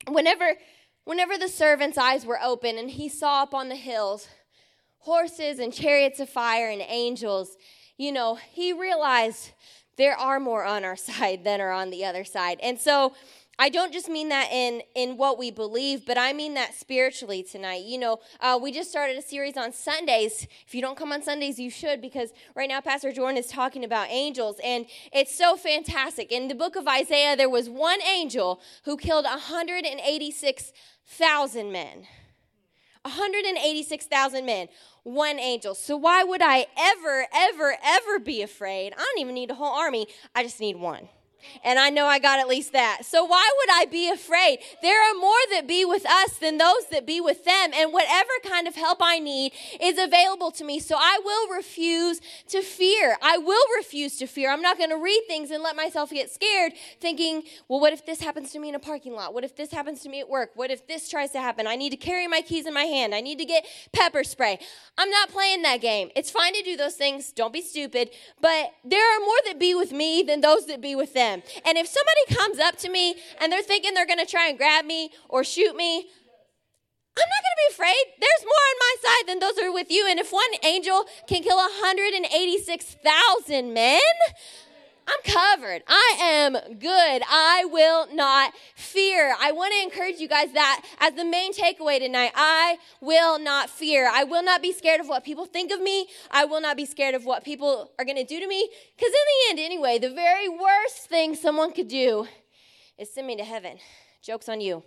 whenever 0.07 0.55
whenever 1.05 1.37
the 1.37 1.47
servant's 1.47 1.97
eyes 1.97 2.25
were 2.25 2.39
open 2.41 2.77
and 2.77 2.91
he 2.91 3.09
saw 3.09 3.41
up 3.41 3.53
on 3.53 3.69
the 3.69 3.75
hills 3.75 4.27
horses 4.99 5.59
and 5.59 5.73
chariots 5.73 6.19
of 6.19 6.29
fire 6.29 6.69
and 6.69 6.83
angels, 6.87 7.57
you 7.97 8.11
know, 8.11 8.35
he 8.35 8.73
realized 8.73 9.51
there 9.97 10.15
are 10.15 10.39
more 10.39 10.65
on 10.65 10.83
our 10.83 10.95
side 11.09 11.43
than 11.43 11.61
are 11.61 11.71
on 11.71 11.89
the 11.89 12.05
other 12.05 12.23
side. 12.23 12.59
And 12.61 12.79
so 12.79 13.13
I 13.61 13.67
don't 13.67 13.91
just 13.91 14.07
mean 14.07 14.29
that 14.29 14.53
in 14.53 14.81
in 14.95 15.17
what 15.17 15.37
we 15.37 15.51
believe, 15.51 16.05
but 16.05 16.17
I 16.17 16.31
mean 16.31 16.53
that 16.53 16.73
spiritually 16.73 17.43
tonight. 17.43 17.83
You 17.83 17.97
know, 17.97 18.21
uh, 18.39 18.57
we 18.59 18.71
just 18.71 18.89
started 18.89 19.17
a 19.17 19.21
series 19.21 19.57
on 19.57 19.73
Sundays. 19.73 20.47
If 20.65 20.73
you 20.73 20.81
don't 20.81 20.97
come 20.97 21.11
on 21.11 21.21
Sundays, 21.21 21.59
you 21.59 21.69
should 21.69 22.01
because 22.01 22.31
right 22.55 22.69
now 22.69 22.79
Pastor 22.79 23.11
Jordan 23.11 23.35
is 23.35 23.47
talking 23.47 23.83
about 23.83 24.07
angels, 24.09 24.61
and 24.63 24.85
it's 25.11 25.37
so 25.37 25.57
fantastic. 25.57 26.31
In 26.31 26.47
the 26.47 26.55
book 26.55 26.77
of 26.77 26.87
Isaiah, 26.87 27.35
there 27.35 27.49
was 27.49 27.69
one 27.69 28.01
angel 28.01 28.61
who 28.85 28.95
killed 28.95 29.25
186,000 29.25 31.69
men. 31.69 32.07
186,000 33.03 34.45
men, 34.45 34.67
one 35.03 35.37
angel. 35.39 35.75
So 35.75 35.97
why 35.97 36.23
would 36.23 36.41
I 36.41 36.67
ever, 36.77 37.27
ever, 37.33 37.75
ever 37.83 38.19
be 38.19 38.41
afraid? 38.41 38.93
I 38.93 38.97
don't 38.97 39.19
even 39.19 39.35
need 39.35 39.51
a 39.51 39.55
whole 39.55 39.73
army, 39.73 40.07
I 40.33 40.43
just 40.43 40.61
need 40.61 40.77
one. 40.77 41.09
And 41.63 41.79
I 41.79 41.89
know 41.89 42.05
I 42.05 42.19
got 42.19 42.39
at 42.39 42.47
least 42.47 42.73
that. 42.73 43.05
So 43.05 43.23
why 43.23 43.49
would 43.57 43.69
I 43.71 43.85
be 43.85 44.09
afraid? 44.09 44.59
There 44.81 45.09
are 45.09 45.13
more 45.19 45.31
that 45.51 45.67
be 45.67 45.85
with 45.85 46.05
us 46.05 46.37
than 46.37 46.57
those 46.57 46.87
that 46.91 47.05
be 47.05 47.21
with 47.21 47.45
them. 47.45 47.71
And 47.73 47.93
whatever 47.93 48.29
kind 48.45 48.67
of 48.67 48.75
help 48.75 48.99
I 49.01 49.19
need 49.19 49.53
is 49.81 49.97
available 49.97 50.51
to 50.51 50.63
me. 50.63 50.79
So 50.79 50.95
I 50.97 51.19
will 51.23 51.55
refuse 51.55 52.21
to 52.49 52.61
fear. 52.61 53.17
I 53.21 53.37
will 53.37 53.63
refuse 53.77 54.17
to 54.17 54.27
fear. 54.27 54.51
I'm 54.51 54.61
not 54.61 54.77
going 54.77 54.89
to 54.89 54.97
read 54.97 55.23
things 55.27 55.51
and 55.51 55.63
let 55.63 55.75
myself 55.75 56.09
get 56.09 56.31
scared 56.31 56.73
thinking, 56.99 57.43
well, 57.67 57.79
what 57.79 57.93
if 57.93 58.05
this 58.05 58.21
happens 58.21 58.51
to 58.51 58.59
me 58.59 58.69
in 58.69 58.75
a 58.75 58.79
parking 58.79 59.13
lot? 59.13 59.33
What 59.33 59.43
if 59.43 59.55
this 59.55 59.71
happens 59.71 60.01
to 60.01 60.09
me 60.09 60.19
at 60.19 60.29
work? 60.29 60.51
What 60.55 60.71
if 60.71 60.87
this 60.87 61.09
tries 61.09 61.31
to 61.31 61.39
happen? 61.39 61.67
I 61.67 61.75
need 61.75 61.91
to 61.91 61.97
carry 61.97 62.27
my 62.27 62.41
keys 62.41 62.65
in 62.65 62.73
my 62.73 62.83
hand. 62.83 63.13
I 63.13 63.21
need 63.21 63.39
to 63.39 63.45
get 63.45 63.65
pepper 63.93 64.23
spray. 64.23 64.59
I'm 64.97 65.09
not 65.09 65.29
playing 65.29 65.61
that 65.63 65.81
game. 65.81 66.09
It's 66.15 66.31
fine 66.31 66.53
to 66.53 66.61
do 66.63 66.77
those 66.77 66.95
things. 66.95 67.31
Don't 67.31 67.53
be 67.53 67.61
stupid. 67.61 68.09
But 68.41 68.73
there 68.83 69.15
are 69.15 69.19
more 69.19 69.37
that 69.47 69.59
be 69.59 69.75
with 69.75 69.91
me 69.91 70.23
than 70.23 70.41
those 70.41 70.65
that 70.67 70.81
be 70.81 70.95
with 70.95 71.13
them 71.13 71.28
them. 71.29 71.43
And 71.65 71.77
if 71.77 71.87
somebody 71.87 72.25
comes 72.33 72.59
up 72.59 72.77
to 72.79 72.89
me 72.89 73.15
and 73.39 73.51
they're 73.51 73.61
thinking 73.61 73.93
they're 73.93 74.05
going 74.05 74.19
to 74.19 74.25
try 74.25 74.49
and 74.49 74.57
grab 74.57 74.85
me 74.85 75.11
or 75.29 75.43
shoot 75.43 75.75
me, 75.75 76.07
I'm 77.17 77.27
not 77.27 77.43
going 77.43 77.55
to 77.55 77.61
be 77.67 77.73
afraid. 77.73 78.05
There's 78.19 78.45
more 78.45 78.65
on 78.71 78.77
my 78.79 78.95
side 79.03 79.27
than 79.27 79.39
those 79.39 79.57
are 79.63 79.73
with 79.73 79.91
you. 79.91 80.07
And 80.09 80.19
if 80.19 80.31
one 80.31 80.49
angel 80.63 81.05
can 81.27 81.43
kill 81.43 81.57
186,000 81.57 83.73
men, 83.73 83.99
I'm 85.09 85.33
covered. 85.33 85.83
I 85.87 86.17
am 86.21 86.53
good. 86.53 87.23
I 87.27 87.65
will 87.71 88.13
not 88.13 88.53
fear. 88.75 89.33
I 89.39 89.51
want 89.51 89.73
to 89.73 89.81
encourage 89.81 90.19
you 90.19 90.27
guys 90.27 90.51
that 90.53 90.85
as 90.99 91.13
the 91.13 91.25
main 91.25 91.51
takeaway 91.53 91.99
tonight, 91.99 92.31
I 92.35 92.77
will 93.01 93.39
not 93.39 93.69
fear. 93.69 94.09
I 94.11 94.23
will 94.23 94.43
not 94.43 94.61
be 94.61 94.71
scared 94.71 95.01
of 95.01 95.07
what 95.07 95.23
people 95.23 95.45
think 95.45 95.71
of 95.71 95.81
me. 95.81 96.07
I 96.29 96.45
will 96.45 96.61
not 96.61 96.77
be 96.77 96.85
scared 96.85 97.15
of 97.15 97.25
what 97.25 97.43
people 97.43 97.91
are 97.97 98.05
going 98.05 98.17
to 98.17 98.23
do 98.23 98.39
to 98.39 98.47
me. 98.47 98.69
Because 98.95 99.09
in 99.09 99.13
the 99.13 99.49
end, 99.49 99.59
anyway, 99.59 99.97
the 99.97 100.13
very 100.13 100.47
worst 100.47 101.09
thing 101.09 101.35
someone 101.35 101.73
could 101.73 101.87
do 101.87 102.27
is 102.97 103.11
send 103.11 103.25
me 103.25 103.35
to 103.37 103.43
heaven. 103.43 103.77
Joke's 104.21 104.49
on 104.49 104.61
you 104.61 104.83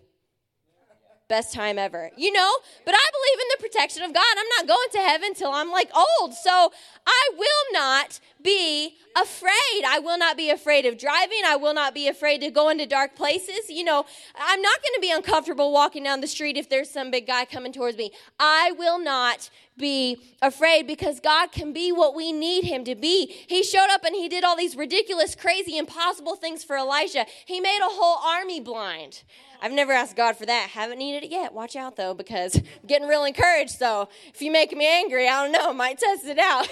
best 1.32 1.54
time 1.54 1.78
ever. 1.78 2.10
You 2.14 2.30
know, 2.30 2.52
but 2.84 2.94
I 2.94 3.06
believe 3.16 3.38
in 3.40 3.48
the 3.56 3.62
protection 3.82 4.04
of 4.04 4.14
God. 4.14 4.22
I'm 4.38 4.46
not 4.58 4.68
going 4.68 4.88
to 4.92 4.98
heaven 4.98 5.34
till 5.34 5.50
I'm 5.50 5.70
like 5.70 5.90
old. 5.94 6.34
So 6.34 6.72
I 7.04 7.30
will 7.36 7.46
not 7.72 8.20
be 8.40 8.96
afraid. 9.20 9.84
I 9.86 9.98
will 9.98 10.18
not 10.18 10.36
be 10.36 10.50
afraid 10.50 10.86
of 10.86 10.98
driving. 10.98 11.42
I 11.44 11.56
will 11.56 11.74
not 11.74 11.92
be 11.92 12.06
afraid 12.06 12.42
to 12.42 12.50
go 12.50 12.68
into 12.68 12.86
dark 12.86 13.16
places. 13.16 13.68
You 13.68 13.82
know, 13.82 14.06
I'm 14.36 14.62
not 14.62 14.78
going 14.82 14.94
to 14.94 15.00
be 15.00 15.10
uncomfortable 15.10 15.72
walking 15.72 16.04
down 16.04 16.20
the 16.20 16.28
street 16.28 16.56
if 16.56 16.68
there's 16.68 16.90
some 16.90 17.10
big 17.10 17.26
guy 17.26 17.44
coming 17.44 17.72
towards 17.72 17.96
me. 17.96 18.12
I 18.38 18.72
will 18.78 19.00
not 19.00 19.50
be 19.76 20.18
afraid 20.42 20.86
because 20.86 21.18
God 21.18 21.50
can 21.50 21.72
be 21.72 21.90
what 21.90 22.14
we 22.14 22.30
need 22.30 22.64
him 22.64 22.84
to 22.84 22.94
be. 22.94 23.26
He 23.26 23.64
showed 23.64 23.88
up 23.90 24.04
and 24.04 24.14
he 24.14 24.28
did 24.28 24.44
all 24.44 24.56
these 24.56 24.76
ridiculous, 24.76 25.34
crazy, 25.34 25.76
impossible 25.76 26.36
things 26.36 26.62
for 26.62 26.76
Elijah. 26.76 27.26
He 27.46 27.58
made 27.58 27.80
a 27.80 27.88
whole 27.88 28.18
army 28.24 28.60
blind. 28.60 29.22
I've 29.62 29.72
never 29.72 29.92
asked 29.92 30.16
God 30.16 30.36
for 30.36 30.44
that. 30.44 30.70
Haven't 30.70 30.98
needed 30.98 31.22
it 31.22 31.30
yet. 31.30 31.54
Watch 31.54 31.76
out 31.76 31.94
though, 31.94 32.14
because 32.14 32.56
I'm 32.56 32.88
getting 32.88 33.06
real 33.06 33.24
encouraged. 33.24 33.71
So 33.76 34.08
if 34.32 34.40
you 34.42 34.50
make 34.50 34.76
me 34.76 34.86
angry, 34.86 35.28
I 35.28 35.42
don't 35.42 35.52
know, 35.52 35.72
might 35.72 35.98
test 35.98 36.24
it 36.26 36.38
out. 36.38 36.68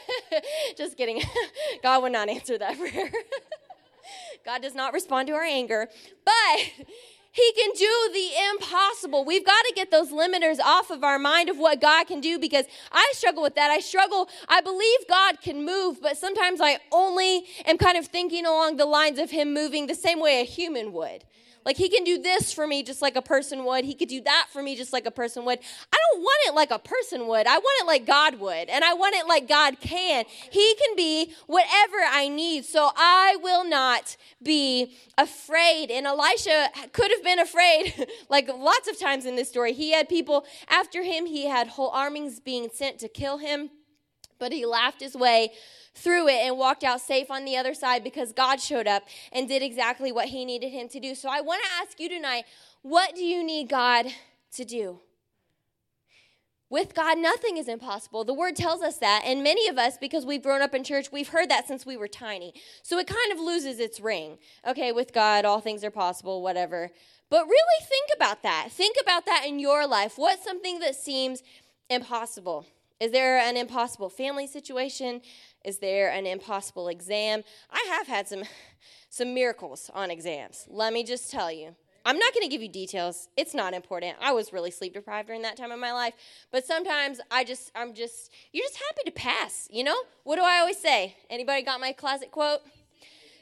Just 0.76 0.96
kidding. 0.96 1.22
God 1.82 2.02
would 2.02 2.12
not 2.12 2.28
answer 2.28 2.58
that 2.58 2.78
prayer. 2.78 3.10
God 4.44 4.62
does 4.62 4.74
not 4.74 4.92
respond 4.92 5.28
to 5.28 5.34
our 5.34 5.42
anger, 5.42 5.88
but 6.24 6.60
he 7.30 7.52
can 7.52 7.70
do 7.74 8.10
the 8.12 8.28
impossible. 8.52 9.24
We've 9.24 9.44
got 9.44 9.62
to 9.66 9.72
get 9.74 9.90
those 9.90 10.10
limiters 10.10 10.58
off 10.60 10.90
of 10.90 11.04
our 11.04 11.18
mind 11.18 11.48
of 11.48 11.58
what 11.58 11.80
God 11.80 12.06
can 12.06 12.20
do 12.20 12.38
because 12.38 12.64
I 12.90 13.12
struggle 13.14 13.42
with 13.42 13.54
that. 13.56 13.70
I 13.70 13.80
struggle. 13.80 14.28
I 14.48 14.60
believe 14.60 14.98
God 15.08 15.40
can 15.40 15.64
move, 15.64 16.00
but 16.00 16.16
sometimes 16.16 16.60
I 16.60 16.78
only 16.90 17.44
am 17.66 17.78
kind 17.78 17.98
of 17.98 18.06
thinking 18.06 18.46
along 18.46 18.76
the 18.76 18.86
lines 18.86 19.18
of 19.18 19.30
Him 19.30 19.52
moving 19.52 19.86
the 19.86 19.94
same 19.94 20.20
way 20.20 20.40
a 20.40 20.44
human 20.44 20.92
would. 20.92 21.24
Like 21.64 21.76
he 21.76 21.88
can 21.88 22.04
do 22.04 22.20
this 22.20 22.52
for 22.52 22.66
me 22.66 22.82
just 22.82 23.02
like 23.02 23.16
a 23.16 23.22
person 23.22 23.64
would. 23.64 23.84
He 23.84 23.94
could 23.94 24.08
do 24.08 24.20
that 24.22 24.46
for 24.52 24.62
me 24.62 24.76
just 24.76 24.92
like 24.92 25.06
a 25.06 25.10
person 25.10 25.44
would. 25.44 25.58
I 25.92 25.96
don't 26.12 26.22
want 26.22 26.38
it 26.46 26.54
like 26.54 26.70
a 26.70 26.78
person 26.78 27.26
would. 27.26 27.46
I 27.46 27.58
want 27.58 27.82
it 27.82 27.86
like 27.86 28.06
God 28.06 28.40
would. 28.40 28.68
And 28.68 28.84
I 28.84 28.94
want 28.94 29.14
it 29.14 29.26
like 29.26 29.48
God 29.48 29.80
can. 29.80 30.24
He 30.50 30.74
can 30.74 30.96
be 30.96 31.32
whatever 31.46 31.96
I 32.08 32.28
need. 32.28 32.64
So 32.64 32.90
I 32.96 33.36
will 33.42 33.64
not 33.64 34.16
be 34.42 34.96
afraid. 35.16 35.90
And 35.90 36.06
Elisha 36.06 36.70
could 36.92 37.10
have 37.10 37.22
been 37.22 37.38
afraid 37.38 38.06
like 38.28 38.48
lots 38.48 38.88
of 38.88 38.98
times 38.98 39.26
in 39.26 39.36
this 39.36 39.48
story. 39.48 39.72
He 39.72 39.92
had 39.92 40.08
people 40.08 40.46
after 40.68 41.02
him, 41.02 41.26
he 41.26 41.46
had 41.46 41.68
whole 41.68 41.90
armies 41.90 42.40
being 42.40 42.68
sent 42.72 42.98
to 43.00 43.08
kill 43.08 43.38
him, 43.38 43.70
but 44.38 44.52
he 44.52 44.66
laughed 44.66 45.00
his 45.00 45.14
way 45.14 45.52
through 45.94 46.28
it 46.28 46.40
and 46.44 46.56
walked 46.56 46.84
out 46.84 47.00
safe 47.00 47.30
on 47.30 47.44
the 47.44 47.56
other 47.56 47.74
side 47.74 48.04
because 48.04 48.32
God 48.32 48.60
showed 48.60 48.86
up 48.86 49.04
and 49.32 49.48
did 49.48 49.62
exactly 49.62 50.12
what 50.12 50.28
he 50.28 50.44
needed 50.44 50.70
him 50.70 50.88
to 50.88 51.00
do. 51.00 51.14
So 51.14 51.28
I 51.28 51.40
want 51.40 51.62
to 51.62 51.70
ask 51.82 51.98
you 51.98 52.08
tonight 52.08 52.44
what 52.82 53.14
do 53.14 53.24
you 53.24 53.42
need 53.44 53.68
God 53.68 54.06
to 54.52 54.64
do? 54.64 55.00
With 56.70 56.94
God, 56.94 57.18
nothing 57.18 57.56
is 57.56 57.66
impossible. 57.66 58.24
The 58.24 58.34
word 58.34 58.54
tells 58.54 58.82
us 58.82 58.98
that. 58.98 59.22
And 59.24 59.42
many 59.42 59.68
of 59.68 59.78
us, 59.78 59.96
because 59.96 60.26
we've 60.26 60.42
grown 60.42 60.60
up 60.60 60.74
in 60.74 60.84
church, 60.84 61.10
we've 61.10 61.28
heard 61.28 61.48
that 61.48 61.66
since 61.66 61.86
we 61.86 61.96
were 61.96 62.08
tiny. 62.08 62.52
So 62.82 62.98
it 62.98 63.06
kind 63.06 63.32
of 63.32 63.40
loses 63.40 63.80
its 63.80 64.00
ring. 64.00 64.36
Okay, 64.66 64.92
with 64.92 65.14
God, 65.14 65.46
all 65.46 65.60
things 65.60 65.82
are 65.82 65.90
possible, 65.90 66.42
whatever. 66.42 66.90
But 67.30 67.46
really 67.46 67.86
think 67.86 68.10
about 68.14 68.42
that. 68.42 68.68
Think 68.70 68.96
about 69.00 69.24
that 69.24 69.44
in 69.46 69.58
your 69.58 69.86
life. 69.86 70.14
What's 70.16 70.44
something 70.44 70.78
that 70.80 70.94
seems 70.94 71.42
impossible? 71.88 72.66
Is 73.00 73.12
there 73.12 73.38
an 73.38 73.56
impossible 73.56 74.08
family 74.08 74.46
situation? 74.46 75.20
Is 75.64 75.78
there 75.78 76.10
an 76.10 76.26
impossible 76.26 76.88
exam? 76.88 77.44
I 77.70 77.84
have 77.90 78.06
had 78.08 78.26
some 78.26 78.42
some 79.10 79.34
miracles 79.34 79.90
on 79.94 80.10
exams. 80.10 80.66
Let 80.68 80.92
me 80.92 81.04
just 81.04 81.30
tell 81.30 81.50
you. 81.50 81.76
I'm 82.04 82.18
not 82.18 82.32
going 82.32 82.44
to 82.44 82.48
give 82.48 82.62
you 82.62 82.68
details. 82.68 83.28
It's 83.36 83.54
not 83.54 83.74
important. 83.74 84.16
I 84.20 84.32
was 84.32 84.52
really 84.52 84.70
sleep 84.70 84.94
deprived 84.94 85.26
during 85.26 85.42
that 85.42 85.56
time 85.56 85.72
of 85.72 85.78
my 85.78 85.92
life, 85.92 86.14
but 86.50 86.64
sometimes 86.64 87.20
I 87.30 87.44
just 87.44 87.70
I'm 87.74 87.92
just 87.94 88.32
you're 88.52 88.64
just 88.64 88.78
happy 88.78 89.02
to 89.04 89.10
pass, 89.12 89.68
you 89.70 89.84
know? 89.84 89.96
What 90.24 90.36
do 90.36 90.42
I 90.42 90.58
always 90.58 90.78
say? 90.78 91.16
Anybody 91.28 91.62
got 91.62 91.80
my 91.80 91.92
closet 91.92 92.30
quote? 92.30 92.60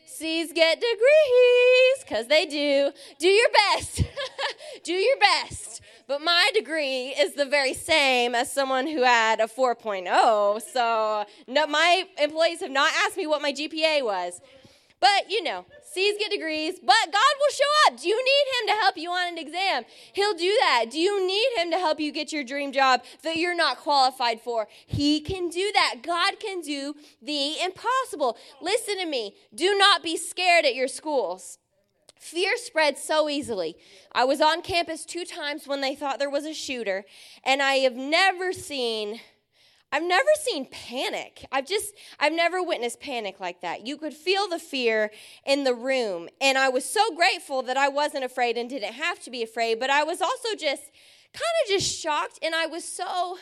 C's 0.06 0.52
get 0.52 0.80
degrees 0.80 2.04
cuz 2.08 2.26
they 2.26 2.46
do. 2.46 2.92
Do 3.18 3.28
your 3.28 3.48
best. 3.50 4.02
do 4.84 4.92
your 4.92 5.18
best. 5.18 5.82
But 6.06 6.22
my 6.22 6.50
degree 6.54 7.08
is 7.08 7.34
the 7.34 7.44
very 7.44 7.74
same 7.74 8.34
as 8.34 8.52
someone 8.52 8.86
who 8.86 9.02
had 9.02 9.40
a 9.40 9.48
4.0. 9.48 10.62
So 10.62 11.24
no, 11.48 11.66
my 11.66 12.04
employees 12.18 12.60
have 12.60 12.70
not 12.70 12.92
asked 13.04 13.16
me 13.16 13.26
what 13.26 13.42
my 13.42 13.52
GPA 13.52 14.04
was. 14.04 14.40
But 15.00 15.30
you 15.30 15.42
know, 15.42 15.66
C's 15.96 16.18
get 16.18 16.30
degrees, 16.30 16.78
but 16.78 16.94
God 17.06 17.34
will 17.40 17.54
show 17.54 17.64
up. 17.86 17.98
Do 17.98 18.06
you 18.06 18.22
need 18.22 18.46
Him 18.60 18.66
to 18.74 18.82
help 18.82 18.98
you 18.98 19.10
on 19.10 19.28
an 19.28 19.38
exam? 19.38 19.84
He'll 20.12 20.34
do 20.34 20.54
that. 20.60 20.90
Do 20.90 20.98
you 20.98 21.26
need 21.26 21.48
Him 21.56 21.70
to 21.70 21.78
help 21.78 21.98
you 21.98 22.12
get 22.12 22.34
your 22.34 22.44
dream 22.44 22.70
job 22.70 23.02
that 23.22 23.36
you're 23.36 23.56
not 23.56 23.78
qualified 23.78 24.42
for? 24.42 24.68
He 24.86 25.20
can 25.20 25.48
do 25.48 25.72
that. 25.72 26.02
God 26.02 26.38
can 26.38 26.60
do 26.60 26.96
the 27.22 27.58
impossible. 27.62 28.36
Listen 28.60 28.98
to 28.98 29.06
me. 29.06 29.36
Do 29.54 29.74
not 29.74 30.02
be 30.02 30.18
scared 30.18 30.66
at 30.66 30.74
your 30.74 30.86
schools. 30.86 31.56
Fear 32.18 32.58
spreads 32.58 33.02
so 33.02 33.30
easily. 33.30 33.76
I 34.12 34.24
was 34.24 34.42
on 34.42 34.60
campus 34.60 35.06
two 35.06 35.24
times 35.24 35.66
when 35.66 35.80
they 35.80 35.94
thought 35.94 36.18
there 36.18 36.28
was 36.28 36.44
a 36.44 36.52
shooter, 36.52 37.06
and 37.42 37.62
I 37.62 37.76
have 37.76 37.96
never 37.96 38.52
seen 38.52 39.20
I've 39.96 40.02
never 40.02 40.28
seen 40.38 40.66
panic. 40.66 41.46
I've 41.50 41.66
just 41.66 41.94
I've 42.20 42.34
never 42.34 42.62
witnessed 42.62 43.00
panic 43.00 43.40
like 43.40 43.62
that. 43.62 43.86
You 43.86 43.96
could 43.96 44.12
feel 44.12 44.46
the 44.46 44.58
fear 44.58 45.10
in 45.46 45.64
the 45.64 45.72
room, 45.72 46.28
and 46.38 46.58
I 46.58 46.68
was 46.68 46.84
so 46.84 47.14
grateful 47.16 47.62
that 47.62 47.78
I 47.78 47.88
wasn't 47.88 48.22
afraid 48.22 48.58
and 48.58 48.68
didn't 48.68 48.92
have 48.92 49.20
to 49.20 49.30
be 49.30 49.42
afraid, 49.42 49.80
but 49.80 49.88
I 49.88 50.04
was 50.04 50.20
also 50.20 50.50
just 50.54 50.82
kind 51.32 51.56
of 51.64 51.70
just 51.70 51.98
shocked 51.98 52.38
and 52.42 52.54
I 52.54 52.66
was 52.66 52.84
so 52.84 53.38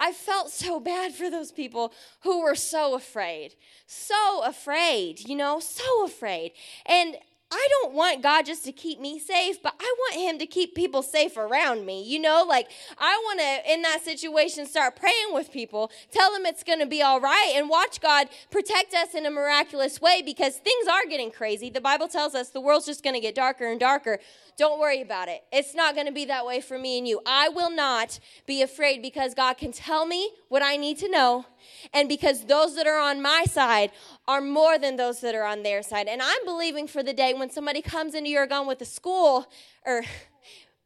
I 0.00 0.12
felt 0.12 0.48
so 0.50 0.80
bad 0.92 1.12
for 1.12 1.28
those 1.28 1.52
people 1.52 1.92
who 2.22 2.40
were 2.40 2.54
so 2.54 2.94
afraid. 2.94 3.54
So 3.86 4.42
afraid, 4.46 5.28
you 5.28 5.36
know, 5.36 5.60
so 5.60 6.06
afraid. 6.06 6.52
And 6.86 7.16
I 7.52 7.68
don't 7.70 7.92
want 7.92 8.22
God 8.22 8.46
just 8.46 8.64
to 8.64 8.72
keep 8.72 8.98
me 8.98 9.18
safe, 9.18 9.62
but 9.62 9.74
I 9.78 9.94
want 9.98 10.14
Him 10.14 10.38
to 10.38 10.46
keep 10.46 10.74
people 10.74 11.02
safe 11.02 11.36
around 11.36 11.84
me. 11.84 12.02
You 12.02 12.18
know, 12.18 12.46
like 12.48 12.70
I 12.98 13.20
want 13.24 13.40
to, 13.40 13.72
in 13.72 13.82
that 13.82 14.02
situation, 14.02 14.64
start 14.66 14.96
praying 14.96 15.32
with 15.32 15.52
people, 15.52 15.90
tell 16.10 16.32
them 16.32 16.46
it's 16.46 16.64
going 16.64 16.78
to 16.78 16.86
be 16.86 17.02
all 17.02 17.20
right, 17.20 17.52
and 17.54 17.68
watch 17.68 18.00
God 18.00 18.28
protect 18.50 18.94
us 18.94 19.14
in 19.14 19.26
a 19.26 19.30
miraculous 19.30 20.00
way 20.00 20.22
because 20.24 20.56
things 20.56 20.88
are 20.88 21.04
getting 21.06 21.30
crazy. 21.30 21.68
The 21.68 21.80
Bible 21.80 22.08
tells 22.08 22.34
us 22.34 22.48
the 22.48 22.60
world's 22.60 22.86
just 22.86 23.04
going 23.04 23.14
to 23.14 23.20
get 23.20 23.34
darker 23.34 23.66
and 23.66 23.78
darker. 23.78 24.18
Don't 24.58 24.78
worry 24.78 25.00
about 25.00 25.28
it. 25.28 25.42
It's 25.50 25.74
not 25.74 25.94
going 25.94 26.06
to 26.06 26.12
be 26.12 26.26
that 26.26 26.44
way 26.44 26.60
for 26.60 26.78
me 26.78 26.98
and 26.98 27.08
you. 27.08 27.20
I 27.26 27.48
will 27.48 27.70
not 27.70 28.20
be 28.46 28.62
afraid 28.62 29.02
because 29.02 29.34
God 29.34 29.56
can 29.58 29.72
tell 29.72 30.06
me 30.06 30.30
what 30.48 30.62
I 30.62 30.76
need 30.76 30.98
to 30.98 31.08
know, 31.08 31.46
and 31.92 32.08
because 32.08 32.44
those 32.46 32.76
that 32.76 32.86
are 32.86 32.98
on 32.98 33.22
my 33.22 33.44
side 33.44 33.90
are 34.28 34.40
more 34.40 34.78
than 34.78 34.96
those 34.96 35.20
that 35.20 35.34
are 35.34 35.44
on 35.44 35.62
their 35.62 35.82
side. 35.82 36.06
And 36.06 36.20
I'm 36.22 36.44
believing 36.44 36.86
for 36.86 37.02
the 37.02 37.12
day 37.12 37.34
when 37.34 37.50
somebody 37.50 37.82
comes 37.82 38.14
into 38.14 38.30
your 38.30 38.46
gun 38.46 38.66
with 38.66 38.80
a 38.80 38.86
school 38.86 39.46
or 39.84 40.02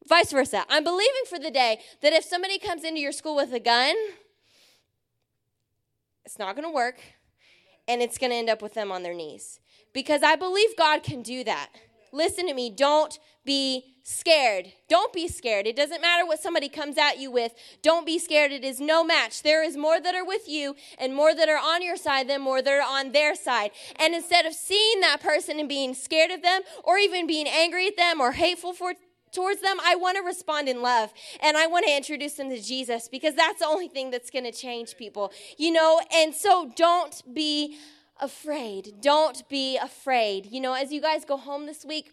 Vice 0.09 0.31
versa. 0.31 0.65
I'm 0.69 0.85
believing 0.85 1.23
for 1.29 1.39
the 1.39 1.51
day 1.51 1.81
that 2.01 2.13
if 2.13 2.25
somebody 2.25 2.59
comes 2.59 2.85
into 2.85 3.01
your 3.01 3.13
school 3.13 3.35
with 3.35 3.53
a 3.53 3.59
gun, 3.59 3.97
it's 6.25 6.39
not 6.39 6.55
going 6.55 6.67
to 6.67 6.73
work 6.73 7.01
and 7.89 8.01
it's 8.01 8.19
going 8.19 8.31
to 8.31 8.37
end 8.37 8.49
up 8.49 8.63
with 8.63 8.75
them 8.75 8.93
on 8.93 9.03
their 9.03 9.15
knees. 9.15 9.59
Because 9.93 10.23
I 10.23 10.37
believe 10.37 10.77
God 10.77 11.03
can 11.03 11.23
do 11.23 11.43
that. 11.45 11.71
Listen 12.17 12.47
to 12.47 12.55
me. 12.55 12.71
Don't 12.71 13.19
be 13.45 13.97
scared. 14.03 14.73
Don't 14.89 15.13
be 15.13 15.29
scared. 15.29 15.67
It 15.67 15.77
doesn't 15.77 16.01
matter 16.01 16.25
what 16.25 16.41
somebody 16.41 16.69
comes 16.69 16.97
at 16.97 17.19
you 17.19 17.31
with. 17.31 17.53
Don't 17.83 18.07
be 18.07 18.19
scared. 18.19 18.53
It 18.53 18.65
is 18.65 18.81
no 18.81 19.05
match. 19.05 19.43
There 19.43 19.63
is 19.63 19.77
more 19.77 20.01
that 20.01 20.15
are 20.15 20.25
with 20.25 20.49
you 20.49 20.77
and 20.99 21.15
more 21.15 21.35
that 21.35 21.49
are 21.49 21.59
on 21.59 21.83
your 21.83 21.97
side 21.97 22.29
than 22.29 22.41
more 22.41 22.63
that 22.63 22.73
are 22.73 22.83
on 22.83 23.13
their 23.13 23.35
side. 23.35 23.71
And 23.97 24.15
instead 24.15 24.47
of 24.47 24.55
seeing 24.55 25.01
that 25.01 25.21
person 25.21 25.61
and 25.61 25.69
being 25.69 25.93
scared 25.93 26.31
of 26.31 26.41
them 26.41 26.63
or 26.85 26.97
even 26.97 27.27
being 27.27 27.49
angry 27.49 27.87
at 27.87 27.97
them 27.97 28.21
or 28.21 28.33
hateful 28.33 28.73
for 28.73 28.95
towards 29.33 29.61
them, 29.61 29.77
I 29.85 29.97
want 29.97 30.17
to 30.17 30.23
respond 30.23 30.69
in 30.69 30.81
love 30.81 31.13
and 31.43 31.57
I 31.57 31.67
want 31.67 31.85
to 31.85 31.95
introduce 31.95 32.35
them 32.35 32.49
to 32.49 32.63
Jesus 32.63 33.09
because 33.09 33.35
that's 33.35 33.59
the 33.59 33.67
only 33.67 33.89
thing 33.89 34.11
that's 34.11 34.31
going 34.31 34.45
to 34.45 34.53
change 34.53 34.97
people. 34.97 35.33
You 35.59 35.73
know, 35.73 36.01
and 36.15 36.35
so 36.35 36.73
don't 36.75 37.23
be 37.35 37.77
afraid. 38.21 38.95
Don't 39.01 39.49
be 39.49 39.77
afraid. 39.77 40.47
You 40.47 40.61
know, 40.61 40.75
as 40.75 40.93
you 40.93 41.01
guys 41.01 41.25
go 41.25 41.37
home 41.37 41.67
this 41.67 41.85
week, 41.85 42.13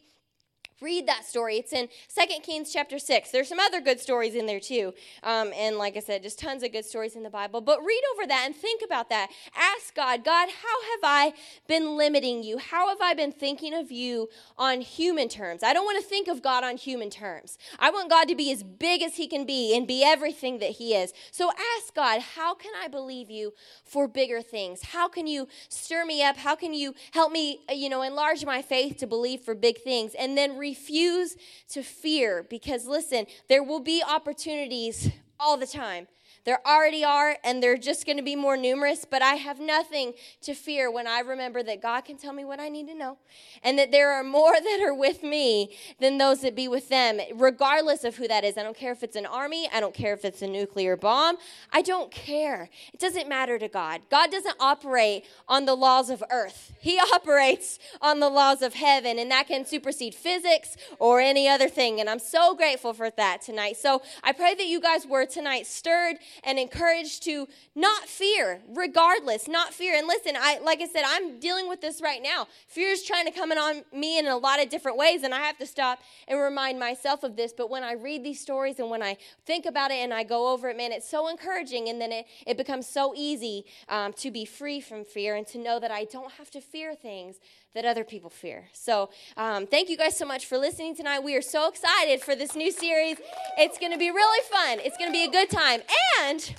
read 0.82 1.08
that 1.08 1.26
story. 1.26 1.58
It's 1.58 1.74
in 1.74 1.90
Second 2.08 2.42
Kings 2.42 2.72
chapter 2.72 3.00
6. 3.00 3.32
There's 3.32 3.50
some 3.50 3.60
other 3.60 3.82
good 3.82 4.00
stories 4.00 4.36
in 4.36 4.46
there 4.46 4.60
too. 4.60 4.94
Um, 5.24 5.52
and 5.56 5.78
like 5.78 5.96
I 5.98 6.00
said, 6.00 6.24
just 6.24 6.40
tons 6.40 6.64
of 6.64 6.72
good 6.72 6.86
stories 6.86 7.16
in 7.16 7.24
the 7.24 7.30
Bible. 7.30 7.62
But 7.62 7.84
read 7.84 8.02
over 8.14 8.28
that 8.28 8.44
and 8.46 8.56
think 8.56 8.82
about 8.84 9.10
that. 9.10 9.30
Ask 9.56 9.96
God, 9.96 10.24
God, 10.24 10.50
how 10.50 10.82
have 10.92 11.00
I 11.04 11.34
been 11.68 11.96
limiting 11.98 12.44
you? 12.44 12.58
How 12.58 12.90
have 12.90 13.02
I 13.02 13.14
been 13.14 13.32
thinking 13.32 13.74
of 13.74 13.92
you 13.92 14.30
on 14.58 14.82
human 14.82 15.30
terms? 15.30 15.64
I 15.64 15.74
don't 15.74 15.86
want 15.86 16.02
to 16.02 16.08
think 16.08 16.28
of 16.28 16.42
God 16.42 16.64
on 16.64 16.78
human 16.78 17.10
terms. 17.10 17.58
I 17.80 17.90
want 17.90 18.10
God 18.10 18.28
to 18.28 18.36
be 18.36 18.52
as 18.52 18.64
big 18.64 19.02
as 19.02 19.16
he 19.16 19.28
can 19.28 19.46
be 19.46 19.76
and 19.76 19.88
be 19.88 20.04
everything 20.04 20.60
that 20.60 20.72
he 20.72 20.96
is. 20.96 21.14
So 21.32 21.52
ask 21.78 21.94
God, 21.94 22.22
how 22.22 22.54
can 22.54 22.72
I 22.82 22.88
believe 22.88 23.30
you 23.30 23.54
for 23.84 24.08
bigger 24.08 24.42
things? 24.42 24.84
How 24.84 25.08
can 25.08 25.28
you 25.28 25.48
stir 25.70 26.06
me 26.06 26.24
up? 26.24 26.38
How 26.38 26.56
can 26.56 26.74
you 26.74 26.94
help 27.12 27.32
me, 27.32 27.60
you 27.70 27.90
know, 27.90 28.02
enlarge 28.02 28.46
my 28.46 28.62
faith 28.62 28.98
to 28.98 29.08
believe 29.08 29.42
for 29.42 29.56
big 29.56 29.82
things? 29.82 30.14
And 30.16 30.38
then 30.38 30.58
refuse 30.64 31.36
to 31.70 31.84
fear 31.84 32.46
because, 32.50 32.88
listen, 32.88 33.26
there 33.50 33.64
will 33.64 33.82
be 33.82 34.02
opportunities 34.08 35.12
all 35.40 35.58
the 35.58 35.68
time 35.68 36.08
there 36.46 36.60
already 36.68 37.06
are, 37.06 37.38
and 37.44 37.64
they're 37.64 37.78
just 37.78 38.06
going 38.06 38.18
to 38.18 38.24
be 38.24 38.36
more 38.36 38.58
numerous, 38.58 39.06
but 39.10 39.22
I 39.22 39.36
have 39.36 39.60
nothing 39.60 40.14
to 40.42 40.54
fear 40.54 40.92
when 40.92 41.08
I 41.08 41.20
remember 41.20 41.64
that 41.64 41.82
God 41.82 42.02
can 42.02 42.18
tell 42.18 42.34
me 42.34 42.44
what 42.44 42.60
I 42.60 42.68
need 42.68 42.88
to 42.88 42.94
know, 42.94 43.18
and 43.64 43.80
that 43.80 43.92
there 43.92 44.12
are 44.12 44.24
more 44.24 44.54
that 44.60 44.82
are 44.86 44.94
with 44.94 45.24
me 45.24 45.76
than 46.00 46.18
those 46.18 46.42
that 46.42 46.56
be 46.56 46.68
with 46.68 46.90
them, 46.90 47.20
regardless 47.34 48.04
of 48.04 48.18
who 48.18 48.28
that 48.28 48.44
is. 48.44 48.58
I 48.58 48.64
don't 48.64 48.76
care 48.76 48.92
if 48.92 49.04
it's 49.04 49.16
an 49.16 49.26
army, 49.26 49.70
I 49.74 49.80
don't 49.80 49.94
care 49.94 50.14
if 50.14 50.26
it's 50.26 50.42
a 50.42 50.48
nuclear 50.48 50.98
bomb, 50.98 51.38
I 51.72 51.82
don't 51.82 52.12
care. 52.12 52.70
It 52.94 53.00
doesn't 53.00 53.30
matter 53.30 53.58
to 53.58 53.68
God. 53.68 54.02
God 54.10 54.30
doesn't 54.32 54.56
operate 54.60 55.26
on 55.48 55.66
the 55.66 55.76
laws 55.76 56.10
of 56.10 56.22
earth, 56.30 56.74
He 56.80 57.00
operates 57.14 57.80
on 58.02 58.20
the 58.20 58.30
laws 58.30 58.62
of 58.62 58.74
heaven, 58.74 59.18
and 59.18 59.32
that 59.32 59.48
can 59.48 59.66
supersede 59.66 60.14
physics 60.14 60.76
or 61.00 61.22
any 61.22 61.48
other 61.48 61.70
thing. 61.70 62.02
And 62.02 62.10
I'm 62.10 62.20
so 62.20 62.54
grateful 62.54 62.94
for 62.94 63.10
that 63.12 63.42
tonight. 63.42 63.78
So 63.78 64.02
I 64.24 64.34
pray 64.34 64.56
that 64.56 64.66
you 64.66 64.82
guys 64.82 65.08
were 65.08 65.26
tonight 65.26 65.68
stirred 65.68 66.18
and 66.44 66.60
encouraged 66.60 67.24
to 67.24 67.48
not 67.76 68.08
fear, 68.08 68.62
regardless, 68.70 69.48
not 69.48 69.74
fear. 69.74 69.96
And 69.96 70.08
listen, 70.08 70.36
I 70.38 70.60
like 70.60 70.82
I 70.82 70.88
said, 70.88 71.04
I'm 71.06 71.40
dealing 71.40 71.70
with 71.70 71.82
this 71.82 72.02
right 72.02 72.22
now. 72.22 72.48
Fear 72.68 72.90
is 72.90 73.04
trying 73.04 73.26
to 73.26 73.32
come 73.32 73.52
in 73.52 73.58
on 73.58 73.84
me 73.94 74.20
in 74.20 74.28
a 74.28 74.38
lot 74.38 74.62
of 74.62 74.70
different 74.70 74.98
ways, 74.98 75.24
and 75.24 75.34
I 75.34 75.40
have 75.40 75.58
to 75.58 75.66
stop 75.66 76.00
and 76.28 76.40
remind 76.40 76.80
myself 76.80 77.24
of 77.24 77.36
this. 77.36 77.54
But 77.54 77.70
when 77.70 77.84
I 77.84 77.94
read 77.94 78.24
these 78.24 78.40
stories 78.40 78.80
and 78.80 78.90
when 78.90 79.04
I 79.04 79.18
think 79.46 79.66
about 79.66 79.92
it 79.92 79.96
and 79.96 80.14
I 80.14 80.24
go 80.24 80.52
over 80.52 80.70
it, 80.70 80.78
man, 80.78 80.92
it's 80.92 81.10
so 81.10 81.28
encouraging, 81.28 81.90
and 81.90 82.00
then 82.00 82.12
it, 82.12 82.26
it 82.46 82.58
becomes 82.58 82.88
so 82.88 83.14
easy 83.16 83.66
um, 83.90 84.14
to 84.14 84.32
be 84.32 84.46
free 84.46 84.82
from 84.82 85.04
fear 85.06 85.36
and 85.36 85.46
to 85.48 85.58
know 85.58 85.80
that 85.80 85.92
I 85.92 86.06
don't 86.06 86.34
have 86.34 86.50
to 86.52 86.62
fear 86.62 86.96
things 86.96 87.38
that 87.74 87.86
other 87.86 88.04
people 88.04 88.30
fear. 88.30 88.66
So, 88.74 89.10
um, 89.38 89.66
thank 89.68 89.90
you 89.90 89.98
guys 89.98 90.16
so 90.18 90.26
much 90.26 90.46
for 90.46 90.58
listening 90.58 90.96
tonight. 90.96 91.20
We 91.20 91.36
are 91.36 91.42
so 91.42 91.68
excited 91.70 92.22
for 92.22 92.36
this 92.36 92.56
new 92.56 92.72
series. 92.72 93.18
It's 93.58 93.78
going 93.80 93.92
to 93.92 93.98
be 93.98 94.12
really 94.12 94.44
fun, 94.50 94.80
it's 94.86 94.98
going 94.98 95.10
to 95.10 95.14
be 95.14 95.26
a 95.26 95.32
good 95.32 95.50
time. 95.50 95.82
And 96.22 96.56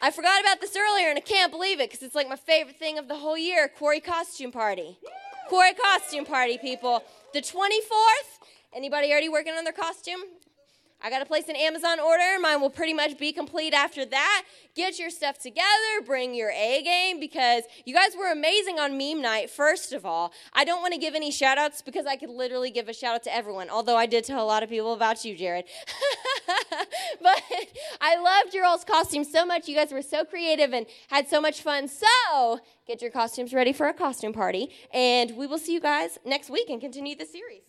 I 0.00 0.10
forgot 0.10 0.40
about 0.40 0.60
this 0.60 0.76
earlier, 0.76 1.08
and 1.08 1.16
I 1.16 1.22
can't 1.22 1.50
believe 1.50 1.80
it 1.80 1.90
because 1.90 2.02
it's 2.02 2.14
like 2.14 2.28
my 2.28 2.36
favorite 2.36 2.78
thing 2.78 2.98
of 2.98 3.08
the 3.08 3.16
whole 3.16 3.38
year 3.38 3.68
Quarry 3.68 4.00
Costume 4.00 4.52
Party. 4.52 4.98
Quarry 5.48 5.74
Costume 5.74 6.24
Party, 6.24 6.58
people. 6.58 7.02
The 7.32 7.40
24th. 7.40 8.46
Anybody 8.74 9.10
already 9.10 9.28
working 9.28 9.54
on 9.54 9.64
their 9.64 9.72
costume? 9.72 10.20
I 11.02 11.10
got 11.10 11.18
to 11.18 11.26
place 11.26 11.48
an 11.48 11.56
Amazon 11.56 12.00
order. 12.00 12.40
Mine 12.40 12.60
will 12.60 12.70
pretty 12.70 12.94
much 12.94 13.18
be 13.18 13.32
complete 13.32 13.74
after 13.74 14.04
that. 14.06 14.44
Get 14.74 14.98
your 14.98 15.10
stuff 15.10 15.38
together, 15.38 16.02
bring 16.04 16.34
your 16.34 16.50
A 16.50 16.82
game 16.82 17.20
because 17.20 17.64
you 17.84 17.94
guys 17.94 18.16
were 18.18 18.32
amazing 18.32 18.78
on 18.78 18.96
meme 18.96 19.20
night, 19.20 19.50
first 19.50 19.92
of 19.92 20.06
all. 20.06 20.32
I 20.52 20.64
don't 20.64 20.80
want 20.80 20.94
to 20.94 20.98
give 20.98 21.14
any 21.14 21.30
shout 21.30 21.58
outs 21.58 21.82
because 21.82 22.06
I 22.06 22.16
could 22.16 22.30
literally 22.30 22.70
give 22.70 22.88
a 22.88 22.94
shout 22.94 23.14
out 23.14 23.22
to 23.24 23.34
everyone, 23.34 23.68
although 23.68 23.96
I 23.96 24.06
did 24.06 24.24
tell 24.24 24.42
a 24.42 24.46
lot 24.46 24.62
of 24.62 24.70
people 24.70 24.94
about 24.94 25.24
you, 25.24 25.36
Jared. 25.36 25.66
but 27.22 27.42
I 28.00 28.16
loved 28.18 28.54
your 28.54 28.64
all's 28.64 28.84
costumes 28.84 29.30
so 29.30 29.44
much. 29.44 29.68
You 29.68 29.76
guys 29.76 29.92
were 29.92 30.02
so 30.02 30.24
creative 30.24 30.72
and 30.72 30.86
had 31.08 31.28
so 31.28 31.40
much 31.40 31.60
fun. 31.60 31.88
So 31.88 32.60
get 32.86 33.02
your 33.02 33.10
costumes 33.10 33.52
ready 33.52 33.72
for 33.72 33.86
a 33.86 33.94
costume 33.94 34.32
party, 34.32 34.70
and 34.92 35.36
we 35.36 35.46
will 35.46 35.58
see 35.58 35.74
you 35.74 35.80
guys 35.80 36.18
next 36.24 36.48
week 36.48 36.70
and 36.70 36.80
continue 36.80 37.16
the 37.16 37.26
series. 37.26 37.65